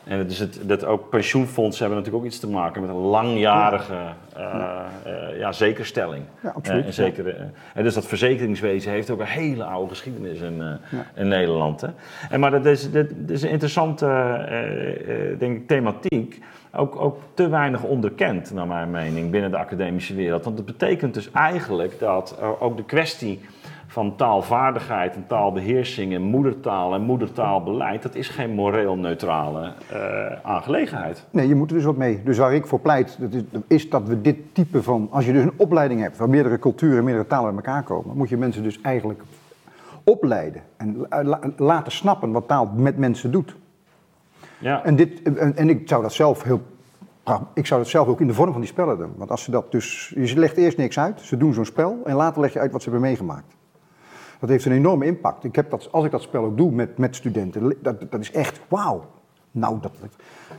[0.04, 3.98] En dus het, dat ook pensioenfondsen hebben natuurlijk ook iets te maken met een langjarige
[4.36, 6.24] eh, eh, ja, zekerstelling.
[6.44, 6.82] Ja, absoluut.
[6.82, 10.62] Eh, en, zekere, eh, en dus dat verzekeringswezen heeft ook een hele oude geschiedenis in,
[10.62, 11.82] eh, in Nederland.
[11.82, 11.88] Hè.
[12.30, 16.42] En, maar dat is, dat, is een interessante eh, eh, denk ik, thematiek.
[16.76, 20.44] Ook, ook te weinig onderkend, naar mijn mening, binnen de academische wereld.
[20.44, 23.40] Want het betekent dus eigenlijk dat ook de kwestie
[23.88, 30.00] van taalvaardigheid en taalbeheersing en moedertaal en moedertaalbeleid, dat is geen moreel neutrale eh,
[30.44, 31.26] aangelegenheid.
[31.32, 32.22] Nee, je moet er dus wat mee.
[32.24, 35.08] Dus waar ik voor pleit, dat is, dat we dit type van...
[35.12, 38.18] Als je dus een opleiding hebt waar meerdere culturen en meerdere talen bij elkaar komen...
[38.18, 39.24] moet je mensen dus eigenlijk
[40.04, 43.56] opleiden en la- la- laten snappen wat taal met mensen doet.
[44.62, 46.62] Ja, En, dit, en, en ik zou dat zelf heel...
[47.54, 49.14] Ik zou dat zelf ook in de vorm van die spellen doen.
[49.18, 50.14] Want als ze dat dus...
[50.16, 52.00] Je legt eerst niks uit, ze doen zo'n spel...
[52.06, 53.56] en later leg je uit wat ze hebben meegemaakt.
[54.40, 55.44] Dat heeft een enorme impact.
[55.44, 57.76] Ik heb dat, als ik dat spel ook doe met, met studenten...
[57.82, 59.06] Dat, dat is echt wauw.
[59.52, 59.92] Nou, dat,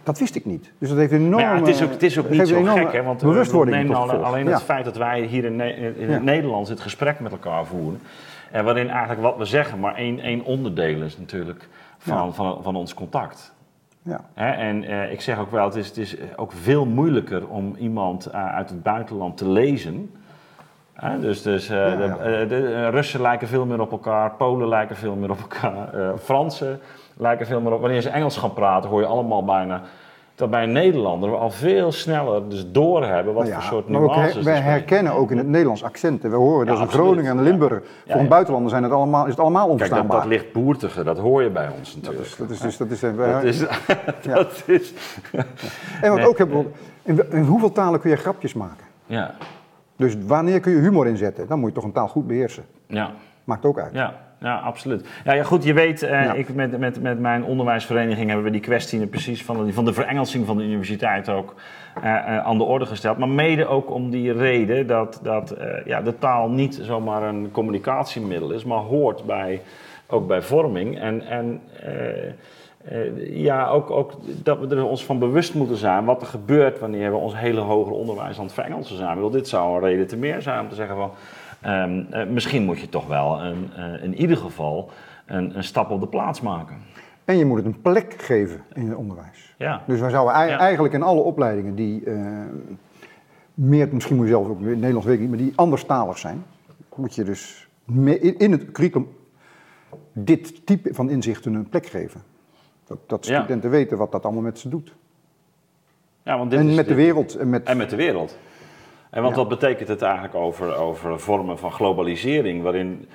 [0.02, 0.72] dat wist ik niet.
[0.78, 1.46] Dus dat heeft een enorme...
[1.46, 3.02] Ja, het is ook, het is ook niet zo gek, hè?
[3.02, 4.52] Want eh, bewustwording alleen Ja.
[4.52, 6.12] het feit dat wij hier in, in Ja.
[6.12, 8.00] het Nederlands het gesprek met elkaar voeren.
[8.50, 12.76] En waarin eigenlijk wat we zeggen maar één, één onderdeel is natuurlijk van, van, van
[12.76, 13.54] ons contact.
[14.02, 14.20] Ja.
[14.34, 18.26] En eh, ik zeg ook wel, het is, het is ook veel moeilijker om iemand
[18.26, 20.10] eh, uit het buitenland te lezen.
[20.92, 24.68] Hè, dus dus eh, Ja, de, eh, eh, Russen lijken veel meer op elkaar, Polen
[24.68, 26.80] lijken veel meer op elkaar, eh, Fransen
[27.16, 27.80] lijken veel meer op.
[27.80, 29.82] Wanneer ze Engels gaan praten, hoor je allemaal bijna
[30.34, 33.88] dat bij een Nederlander we al veel sneller dus doorhebben wat Nou ja, voor soort
[33.88, 34.72] maar ook nuances her- wij spelen.
[34.72, 36.30] herkennen ook in het Nederlands accenten.
[36.30, 36.88] We horen dat Ja, een.
[36.88, 37.82] Groninger en een Limburger.
[38.06, 40.20] Voor Ja, een buitenlander zijn het allemaal, is het allemaal Kijk, dat, onverstaanbaar.
[40.20, 42.26] dat ligt boertige, dat hoor je bij ons dat natuurlijk.
[42.30, 43.58] is, dat is, dus, dat is, Dat is,
[44.34, 44.92] dat is,
[46.02, 46.28] en wat nee.
[46.28, 46.70] ook hebben, we-
[47.02, 48.86] in, we- in hoeveel talen kun je grapjes maken?
[49.06, 49.34] ja,
[49.96, 51.46] Dus wanneer kun je humor inzetten?
[51.48, 52.64] Dan moet je toch een taal goed beheersen.
[52.86, 53.10] ja.
[53.44, 53.92] Maakt ook uit.
[53.94, 55.08] Ja, ja, absoluut.
[55.24, 56.32] Ja, ja, goed, je weet, eh, Ja.
[56.32, 59.92] ik, met, met, met mijn onderwijsvereniging hebben we die kwestie precies van de, van de
[59.92, 61.54] verengelsing van de universiteit ook
[62.02, 63.18] eh, eh, aan de orde gesteld.
[63.18, 67.50] Maar mede ook om die reden dat, dat eh, ja, de taal niet zomaar een
[67.52, 69.60] communicatiemiddel is, maar hoort bij,
[70.06, 70.98] ook bij vorming.
[70.98, 72.28] En, en eh,
[72.84, 76.78] eh, ja, ook, ook dat we er ons van bewust moeten zijn wat er gebeurt
[76.78, 79.08] wanneer we ons hele hoger onderwijs aan het verengelsen zijn.
[79.08, 81.10] Ik bedoel, dit zou een reden te meer zijn om te zeggen van
[81.62, 84.90] Ehm, eh, misschien moet je toch wel een, eh, in ieder geval
[85.26, 86.76] een, een stap op de plaats maken.
[87.24, 89.54] En je moet het een plek geven in het onderwijs.
[89.58, 89.82] Ja.
[89.86, 90.58] Dus wij zouden Ja.
[90.58, 92.16] eigenlijk in alle opleidingen die eh,
[93.54, 96.18] meer, misschien moet je zelf ook in het Nederlands weet ik niet, maar die anderstalig
[96.18, 96.44] zijn,
[96.94, 97.68] moet je dus
[98.38, 99.08] in, het curriculum
[100.12, 102.22] dit type van inzichten een plek geven.
[102.84, 103.38] Dat, dat Ja.
[103.40, 104.94] studenten weten wat dat allemaal met ze doet.
[106.22, 107.34] Ja, want dit En is met de wereld.
[107.36, 108.38] En met, En met de wereld.
[109.12, 109.40] En want Ja.
[109.40, 113.08] wat betekent het eigenlijk over, over vormen van globalisering, waarin,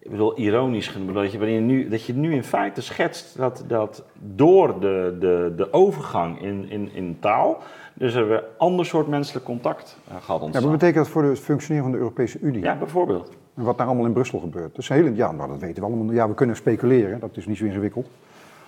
[0.00, 3.64] ik bedoel, ironisch genoemd, dat je, waarin nu, dat je nu in feite schetst dat,
[3.66, 7.58] dat door de, de, de overgang in, in, in taal,
[7.94, 10.62] dus er weer ander soort menselijk contact eh, ja, ontstaan.
[10.62, 12.62] wat betekent dat voor het functioneren van de Europese Unie?
[12.62, 13.30] Ja, bijvoorbeeld.
[13.54, 14.74] En wat daar allemaal in Brussel gebeurt.
[14.74, 16.12] Dus heel, ja, nou, dat weten we allemaal.
[16.14, 18.06] Ja, we kunnen speculeren, dat is niet zo ingewikkeld.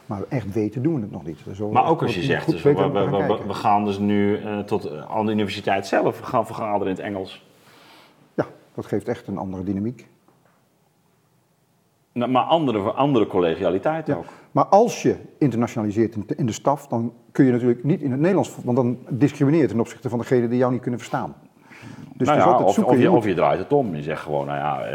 [0.09, 1.71] Maar echt weten doen we het nog niet.
[1.73, 4.59] Maar ook als je zegt, dus we, we, waar we we, gaan dus nu eh,
[4.59, 7.47] tot eh, aan de universiteit zelf gaan vergaderen in het Engels.
[8.35, 10.09] Ja, dat geeft echt een andere dynamiek.
[12.13, 14.15] Nou, Maar andere, andere collegialiteit Ja.
[14.15, 14.25] ook.
[14.53, 18.21] Maar als je internationaliseert in, in de staf, dan kun je natuurlijk niet in het
[18.21, 21.35] Nederlands, want dan discrimineer je ten opzichte van degenen die jou niet kunnen verstaan.
[22.19, 23.95] Dus nou ja, of, je, of je draait het om.
[23.95, 24.91] Je zegt gewoon, nou ja, eh,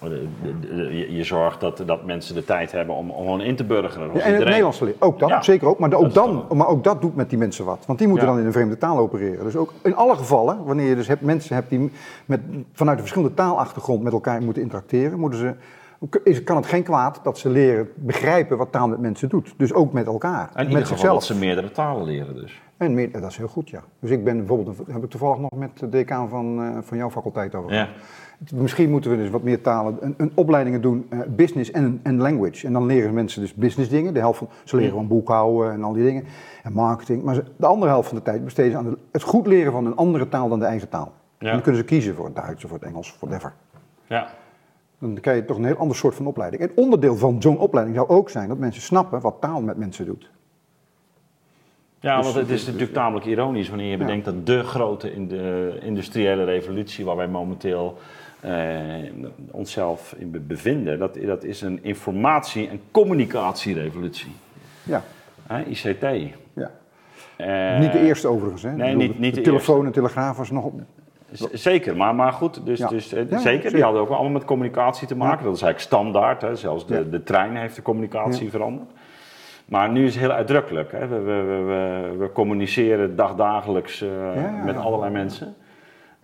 [0.00, 0.26] de-
[0.60, 3.64] de- je, je zorgt dat, dat mensen de tijd hebben om, om gewoon in te
[3.64, 4.10] burgeren.
[4.14, 4.96] Ja, het Nederlands leren.
[5.02, 5.42] Ook dat, Ja.
[5.42, 5.78] zeker ook.
[5.78, 7.84] Maar, ook dan, maar ook dat doet met die mensen wat.
[7.86, 9.44] Want die moeten dan in een vreemde taal opereren.
[9.44, 11.90] Dus ook in alle gevallen, wanneer je dus hebt, mensen hebt die
[12.26, 12.40] met,
[12.72, 15.54] vanuit een verschillende taalachtergrond met elkaar moeten interacteren, moeten ze,
[16.24, 19.54] is, kan het geen kwaad dat ze leren begrijpen wat taal met mensen doet.
[19.56, 20.50] Dus ook met elkaar.
[20.54, 21.12] En in met zichzelf.
[21.14, 22.62] dat ze meerdere talen leren dus.
[22.76, 23.82] En meer, dat is heel goed, ja.
[24.00, 27.10] Dus ik ben bijvoorbeeld, heb ik toevallig nog met de decaan van, eh, van jouw
[27.10, 27.88] faculteit over Ja.
[28.54, 32.18] Misschien moeten we dus wat meer talen, een, een opleidingen doen, eh, business en, en
[32.18, 32.66] language.
[32.66, 34.14] En dan leren mensen dus business dingen.
[34.14, 36.24] De helft van, ze leren gewoon boekhouden en al die dingen.
[36.62, 37.22] En marketing.
[37.22, 39.72] Maar ze- de andere helft van de tijd besteden ze aan de- het goed leren
[39.72, 41.12] van een andere taal dan de eigen taal.
[41.38, 41.46] Ja.
[41.46, 43.52] En dan kunnen ze kiezen voor het Duits of voor het Engels, whatever.
[44.06, 44.28] Ja.
[44.98, 46.62] Dan krijg je toch een heel ander soort van opleiding.
[46.62, 50.06] En onderdeel van zo'n opleiding zou ook zijn dat mensen snappen wat taal met mensen
[50.06, 50.30] doet.
[52.00, 53.98] Ja, Dus- want het is natuurlijk tamelijk ironisch wanneer je Ja.
[53.98, 57.98] bedenkt dat de grote in de industriële revolutie waar wij momenteel
[58.40, 58.84] eh,
[59.50, 64.32] onszelf in be- bevinden, dat, dat is een informatie- en communicatierevolutie.
[64.82, 65.02] Ja,
[65.46, 66.32] Hè, ICT.
[66.52, 66.70] ja.
[67.36, 68.62] Eh, niet de eerste overigens.
[68.62, 68.72] Hè.
[68.72, 70.80] Nee, bedoel, niet- niet de, de telefoon en telegraaf was nog op.
[71.52, 72.88] Zeker, maar, maar goed, dus, Ja.
[72.88, 75.44] dus, eh, Ja, zeker, die hadden ook allemaal met communicatie te maken.
[75.44, 76.56] Dat is eigenlijk standaard, hè.
[76.56, 78.90] zelfs de, de trein heeft de communicatie veranderd.
[79.64, 80.92] Maar nu is het heel uitdrukkelijk.
[80.92, 81.06] Hè.
[81.06, 85.54] We, we, we, we, communiceren dagdagelijks eh, met allerlei mensen.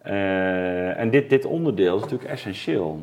[0.02, 3.00] Eh, en dit, dit onderdeel is natuurlijk essentieel.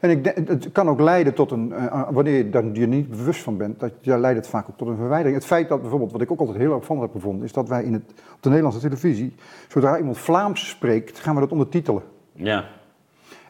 [0.00, 3.08] En ik denk, het kan ook leiden tot een, eh, wanneer je daar je niet
[3.10, 5.34] bewust van bent, dat, ja, leidt het vaak ook tot een verwijdering.
[5.36, 7.68] Het feit dat bijvoorbeeld, wat ik ook altijd heel erg van heb gevonden, is dat
[7.68, 8.02] wij in het,
[8.34, 9.34] op de Nederlandse televisie,
[9.68, 12.02] zodra iemand Vlaams spreekt, gaan we dat ondertitelen.
[12.32, 12.64] Ja,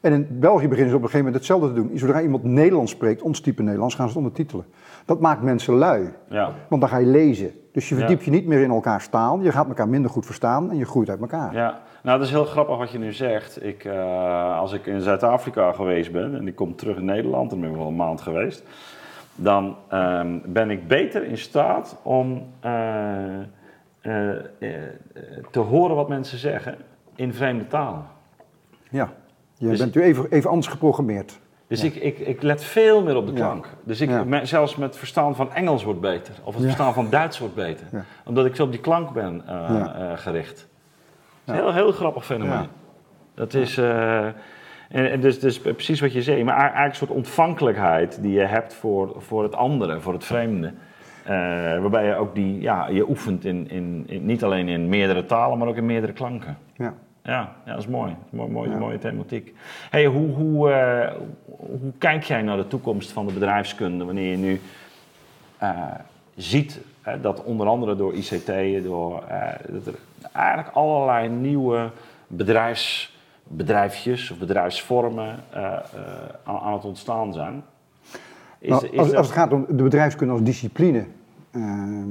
[0.01, 1.99] En in België beginnen ze op een gegeven moment hetzelfde te doen.
[1.99, 4.65] Zodra iemand Nederlands spreekt, ons type Nederlands, gaan ze het ondertitelen.
[5.05, 7.51] Dat maakt mensen lui, ja, want dan ga je lezen.
[7.73, 8.01] Dus je Ja.
[8.01, 10.85] verdiept je niet meer in elkaars taal, je gaat elkaar minder goed verstaan en je
[10.87, 11.55] groeit uit elkaar.
[11.55, 11.81] ja.
[12.03, 13.65] Nou, dat is heel grappig wat je nu zegt.
[13.65, 17.61] Ik, eh, als ik in Zuid-Afrika geweest ben en ik kom terug in Nederland, en
[17.61, 18.63] ben ik wel een maand geweest,
[19.35, 23.43] dan ehm, ben ik beter in staat om eh, eh,
[25.51, 26.77] te horen wat mensen zeggen
[27.17, 28.05] in vreemde talen.
[28.91, 29.11] Ja.
[29.55, 31.39] Je Dus- bent nu even, even anders geprogrammeerd.
[31.67, 33.39] Dus ik, ik, ik let veel meer op de Ja.
[33.39, 33.67] klank.
[33.85, 34.25] Dus ik, Ja.
[34.25, 36.35] me- zelfs met het verstaan van Engels wordt beter.
[36.45, 37.87] Of het verstaan van Duits wordt beter.
[38.25, 39.43] Omdat ik zo op die klank ben
[40.15, 40.69] gericht.
[41.53, 42.67] Is een heel, heel grappig fenomeen.
[43.35, 43.79] Dat is...
[43.79, 44.25] eh,
[44.89, 46.45] en, en dus, dus precies wat je zei.
[46.45, 50.73] Maar eigenlijk een soort ontvankelijkheid die je hebt voor, voor het andere, voor het vreemde.
[51.25, 51.35] Eh,
[51.81, 52.61] waarbij je ook die...
[52.61, 56.13] Ja, je oefent in, in, in, niet alleen in meerdere talen, maar ook in meerdere
[56.13, 56.57] klanken.
[56.77, 56.95] Ja.
[57.23, 58.11] Ja, ja, dat is mooi.
[58.11, 58.77] Dat is mooi, mooi Ja.
[58.77, 59.55] mooie thematiek.
[59.91, 61.13] Hey, hoe, hoe, eh,
[61.57, 64.61] hoe kijk jij naar de toekomst van de bedrijfskunde wanneer je nu
[66.43, 66.80] ziet
[67.22, 69.95] dat onder andere door ICT, door, eh, dat er
[70.32, 71.91] eigenlijk allerlei nieuwe
[72.26, 75.80] bedrijfs, bedrijfjes of bedrijfsvormen eh, eh,
[76.45, 77.62] aan, aan het ontstaan zijn?
[78.59, 81.05] Is, Nou, is als, dat- als het gaat om de bedrijfskunde als discipline,
[81.51, 82.09] ehm,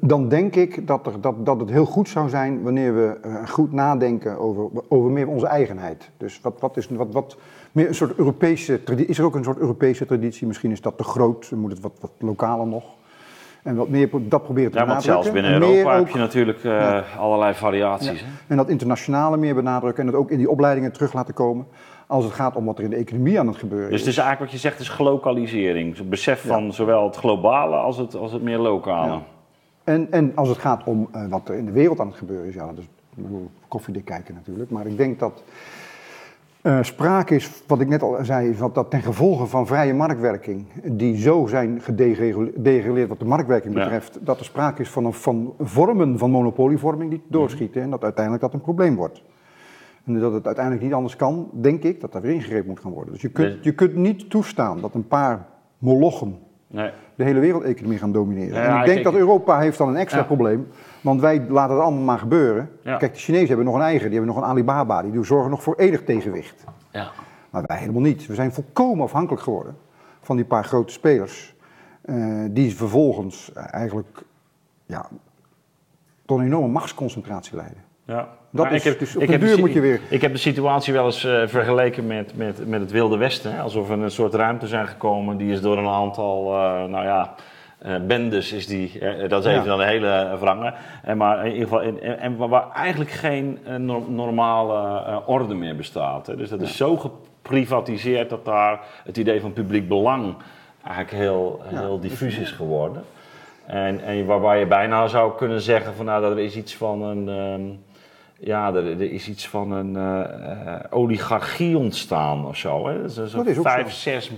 [0.00, 3.72] dan denk ik dat, er, dat, dat het heel goed zou zijn wanneer we goed
[3.72, 6.10] nadenken over, over meer onze eigenheid.
[6.16, 7.36] Dus wat, wat is wat, wat,
[7.72, 9.10] meer een soort Europese traditie?
[9.10, 10.46] Is er ook een soort Europese traditie?
[10.46, 12.84] Misschien is dat te groot, dan moet het wat, wat lokaler nog.
[13.62, 15.12] En wat meer dat proberen te ja, want benadrukken.
[15.22, 18.20] zelfs binnen Europa heb je natuurlijk eh, allerlei variaties.
[18.20, 18.26] ja.
[18.46, 21.66] En dat internationale meer benadrukken en dat ook in die opleidingen terug laten komen.
[22.06, 24.06] Als het gaat om wat er in de economie aan het gebeuren Dus is.
[24.06, 25.96] het is eigenlijk wat je zegt, is globalisering.
[25.96, 29.18] Het besef van zowel het globale als het, als het meer lokale.
[29.84, 32.46] En, en als het gaat om eh, wat er in de wereld aan het gebeuren
[32.46, 32.88] is, ja, dat is
[33.68, 34.70] koffiedik kijken natuurlijk.
[34.70, 35.42] Maar ik denk dat
[36.62, 40.66] uh, sprake is, wat ik net al zei, wat dat ten gevolge van vrije marktwerking,
[40.84, 45.54] die zo zijn gedereguleerd wat de marktwerking betreft, dat er sprake is van, een, van
[45.58, 49.22] vormen van monopolievorming die doorschieten en dat uiteindelijk dat een probleem wordt.
[50.04, 52.92] En dat het uiteindelijk niet anders kan, denk ik, dat er weer ingegrepen moet gaan
[52.92, 53.12] worden.
[53.12, 55.46] Dus je kunt, je kunt niet toestaan dat een paar
[55.78, 56.90] molochen nee.
[57.14, 58.62] De hele wereldeconomie gaan domineren.
[58.62, 60.68] en ik denk dat Europa heeft dan een extra probleem,
[61.00, 62.70] want wij laten het allemaal maar gebeuren.
[62.82, 65.62] Kijk, de Chinezen hebben nog een eigen, die hebben nog een Alibaba, die zorgen nog
[65.62, 66.64] voor enig tegenwicht.
[66.90, 67.10] Ja.
[67.50, 68.26] Maar wij helemaal niet.
[68.26, 69.76] We zijn volkomen afhankelijk geworden
[70.20, 71.54] van die paar grote spelers,
[72.04, 74.22] uh, die vervolgens eigenlijk
[74.86, 75.08] ja,
[76.26, 77.91] tot een enorme machtsconcentratie leiden.
[78.06, 78.28] Ja.
[78.50, 80.00] Dat is, ik heb, dus op ik de duur moet je weer...
[80.08, 83.52] Ik heb de situatie wel eens uh, vergeleken met, met, met het Wilde Westen.
[83.52, 83.60] Hè?
[83.60, 85.36] Alsof we in een soort ruimte zijn gekomen.
[85.36, 87.34] Die is door een aantal, uh, nou ja,
[87.86, 88.98] uh, bendes is die.
[89.28, 90.74] dat is even dan een hele wrange.
[91.02, 93.58] En, maar in ieder geval, en, en waar eigenlijk geen
[94.08, 96.26] normale orde meer bestaat.
[96.26, 96.36] Hè?
[96.36, 100.34] Dus dat is zo geprivatiseerd dat daar het idee van publiek belang
[100.84, 103.02] eigenlijk heel, heel diffuus is geworden.
[103.66, 107.02] En, en waarbij je bijna zou kunnen zeggen van nou, dat er is iets van
[107.02, 107.28] een...
[107.28, 107.80] Um,
[108.44, 112.86] ja, er, er, is iets van een uh, oligarchie ontstaan of zo.
[112.86, 113.08] Hè?
[113.08, 114.10] Zo, zo vijf, zo.
[114.10, 114.32] zes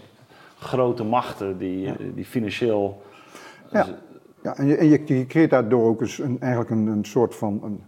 [0.58, 3.02] grote machten die, die financieel.
[3.70, 3.86] Ja,
[4.42, 7.60] ja en, je, en je, creëert daardoor ook eens een, eigenlijk een, een soort van.
[7.64, 7.82] Een,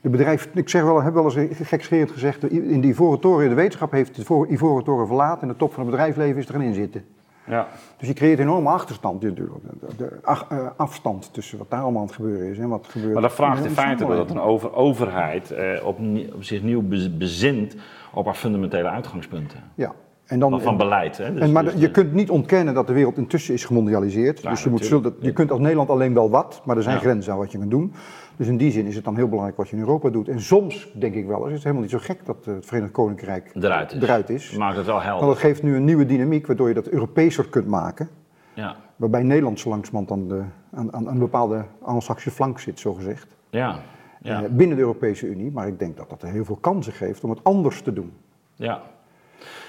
[0.00, 3.54] de bedrijf, ik zeg wel, heb wel eens gekscherend gezegd, in die Ivoren Toren, de
[3.54, 6.74] wetenschap heeft de Ivoren Toren verlaten en de top van het bedrijfsleven is erin in
[6.74, 7.04] zitten.
[7.46, 7.68] Ja.
[7.96, 9.54] Dus je creëert een enorme achterstand natuurlijk.
[9.96, 13.12] De, eh, afstand tussen wat daar allemaal aan het gebeuren is en wat gebeurt.
[13.12, 15.98] Maar dat vraagt in feite dat een over, overheid eh, op,
[16.34, 16.82] op, zich nieuw
[17.18, 17.76] bezint
[18.14, 19.62] op haar fundamentele uitgangspunten.
[19.74, 19.94] Ja.
[20.26, 21.18] En dan, van beleid.
[21.18, 21.32] Hè?
[21.32, 24.42] Dus, en, maar dus je kunt niet ontkennen dat de wereld intussen is gemondialiseerd.
[24.42, 24.86] dus je, moet,
[25.20, 27.70] je kunt als Nederland alleen wel wat, maar er zijn grenzen aan wat je kunt
[27.70, 27.92] doen.
[28.36, 30.28] Dus in die zin is het dan heel belangrijk wat je in Europa doet.
[30.28, 33.50] En soms denk ik wel, is het helemaal niet zo gek dat het Verenigd Koninkrijk
[33.54, 34.02] eruit is.
[34.02, 34.50] Eruit is.
[34.50, 35.26] Maakt het wel helder.
[35.26, 38.08] Want dat geeft nu een nieuwe dynamiek, waardoor je dat Europeeser kunt maken.
[38.54, 38.76] Ja.
[38.96, 40.42] Waarbij Nederland zo langzamerhand aan, de,
[40.74, 43.36] aan, aan een bepaalde anglo-saxische flank zit, zogezegd.
[43.50, 43.78] Ja.
[44.22, 44.42] ja.
[44.42, 45.50] Uh, binnen de Europese Unie.
[45.50, 48.12] Maar ik denk dat dat er heel veel kansen geeft om het anders te doen.
[48.54, 48.82] Ja,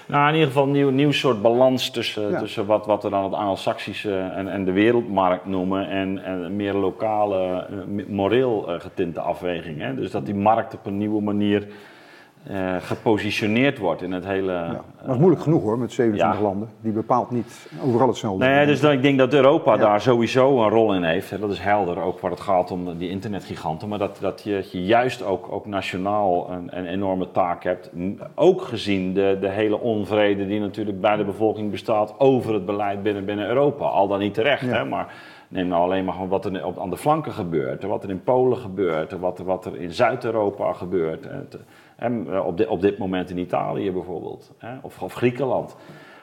[0.06, 3.24] nou, in ieder geval een nieuw, nieuw soort balans tussen, tussen wat, wat we dan
[3.24, 9.20] het Anglo-Saxische en, en de wereldmarkt noemen en, en meer lokale, eh, moreel eh, getinte
[9.20, 9.96] afwegingen.
[9.96, 11.66] Dus dat die markt op een nieuwe manier
[12.50, 14.52] uh, gepositioneerd wordt in het hele.
[14.52, 16.68] Ja, dat is moeilijk genoeg hoor, met 27 landen.
[16.80, 18.44] Die bepaalt niet overal hetzelfde.
[18.44, 21.40] Nee, dus dan, ik denk dat Europa daar sowieso een rol in heeft.
[21.40, 23.88] Dat is helder, ook waar het gaat om die internetgiganten.
[23.88, 27.90] Maar dat, dat je, je juist ook, ook nationaal een, een, enorme taak hebt.
[28.34, 33.02] Ook gezien de, de hele onvrede die natuurlijk bij de bevolking bestaat over het beleid
[33.02, 33.84] binnen, binnen Europa.
[33.84, 35.36] Al dan niet terecht, hè, maar.
[35.50, 38.58] Neem nou alleen maar wat er op, aan de flanken gebeurt, wat er in Polen
[38.58, 41.28] gebeurt, wat, wat er in Zuid-Europa gebeurt.
[41.98, 45.76] Eh, op, op dit moment in Italië bijvoorbeeld, of, of Griekenland.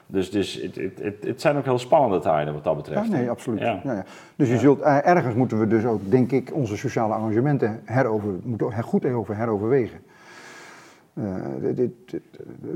[0.07, 3.07] Dus, dus het, het, het, zijn ook heel spannende tijden wat dat betreft.
[3.07, 3.59] Ja, nee, absoluut.
[3.59, 3.79] Ja.
[3.83, 4.05] Ja, ja.
[4.35, 8.33] Dus je zult, eh, ergens moeten we dus ook, denk ik, onze sociale arrangementen herover,
[8.43, 9.99] moeten goed over heroverwegen.
[11.73, 11.91] Dit,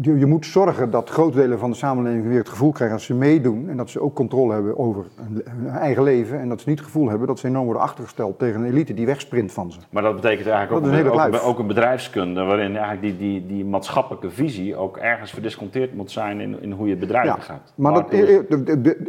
[0.01, 3.13] je moet zorgen dat grote delen van de samenleving weer het gevoel krijgen dat ze
[3.13, 6.77] meedoen en dat ze ook controle hebben over hun, eigen leven en dat ze niet
[6.77, 9.79] het gevoel hebben dat ze enorm worden achtergesteld tegen een elite die wegsprint van ze.
[9.89, 13.65] Maar dat betekent eigenlijk ook, een, ook, ook, een bedrijfskunde waarin eigenlijk die, die, die
[13.65, 17.73] maatschappelijke visie ook ergens verdisconteerd moet zijn in, in hoe je het bedrijf ja, gaat.
[17.75, 18.43] Maar dat, eh, eh,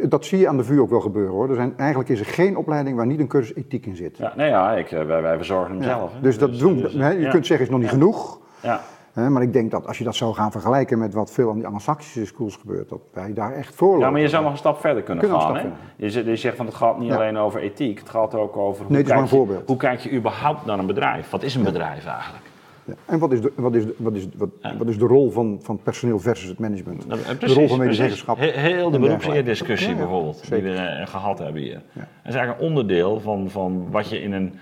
[0.09, 1.49] dat zie je aan de vuur ook wel gebeuren hoor.
[1.49, 4.17] Er zijn, eigenlijk is er geen opleiding waar niet een cursus ethiek in zit.
[4.17, 6.11] Ja, nee, ja, ik, wij, wij verzorgen hem zelf.
[6.21, 8.39] Dus, dat dus, doen dus, Je kunt zeggen is nog niet genoeg.
[8.61, 8.81] Ja
[9.13, 11.65] maar ik denk dat als je dat zou gaan vergelijken met wat veel aan die
[11.65, 14.79] Anglo-Saxische schools gebeurt, dat wij daar echt voor Ja, maar je zou nog een stap
[14.79, 15.55] verder kunnen, gaan.
[15.55, 15.67] Hè?
[15.95, 18.93] Je, je, zegt van het gaat niet alleen over ethiek, het gaat ook over hoe,
[18.93, 21.29] nee, kijk, je, hoe kijk je überhaupt naar een bedrijf?
[21.29, 22.43] Wat is een bedrijf eigenlijk?
[22.85, 22.93] Ja.
[23.05, 25.79] En wat is, de, wat, is, wat, is, wat, wat, is de rol van, van
[25.83, 27.09] personeel versus het management?
[27.39, 28.37] de rol van medezeggenschap.
[28.37, 31.81] Heel de beroepseerdiscussie bijvoorbeeld, die we uh, gehad hebben hier.
[31.93, 34.53] Dat is eigenlijk een onderdeel van, van wat je in een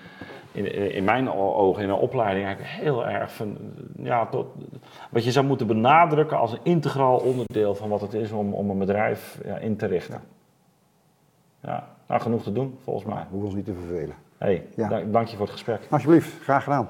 [0.65, 3.57] in, in mijn ogen in een opleiding eigenlijk heel erg van,
[3.97, 4.47] ja, tot,
[5.11, 8.69] wat je zou moeten benadrukken als een integraal onderdeel van wat het is om, om
[8.69, 10.21] een bedrijf ja, in te richten.
[11.61, 13.25] Ja, nou genoeg te doen volgens mij.
[13.29, 14.15] Hoef ons niet te vervelen.
[14.37, 14.67] Hey,
[15.11, 15.87] dank je voor het gesprek.
[15.89, 16.89] Alsjeblieft, graag gedaan.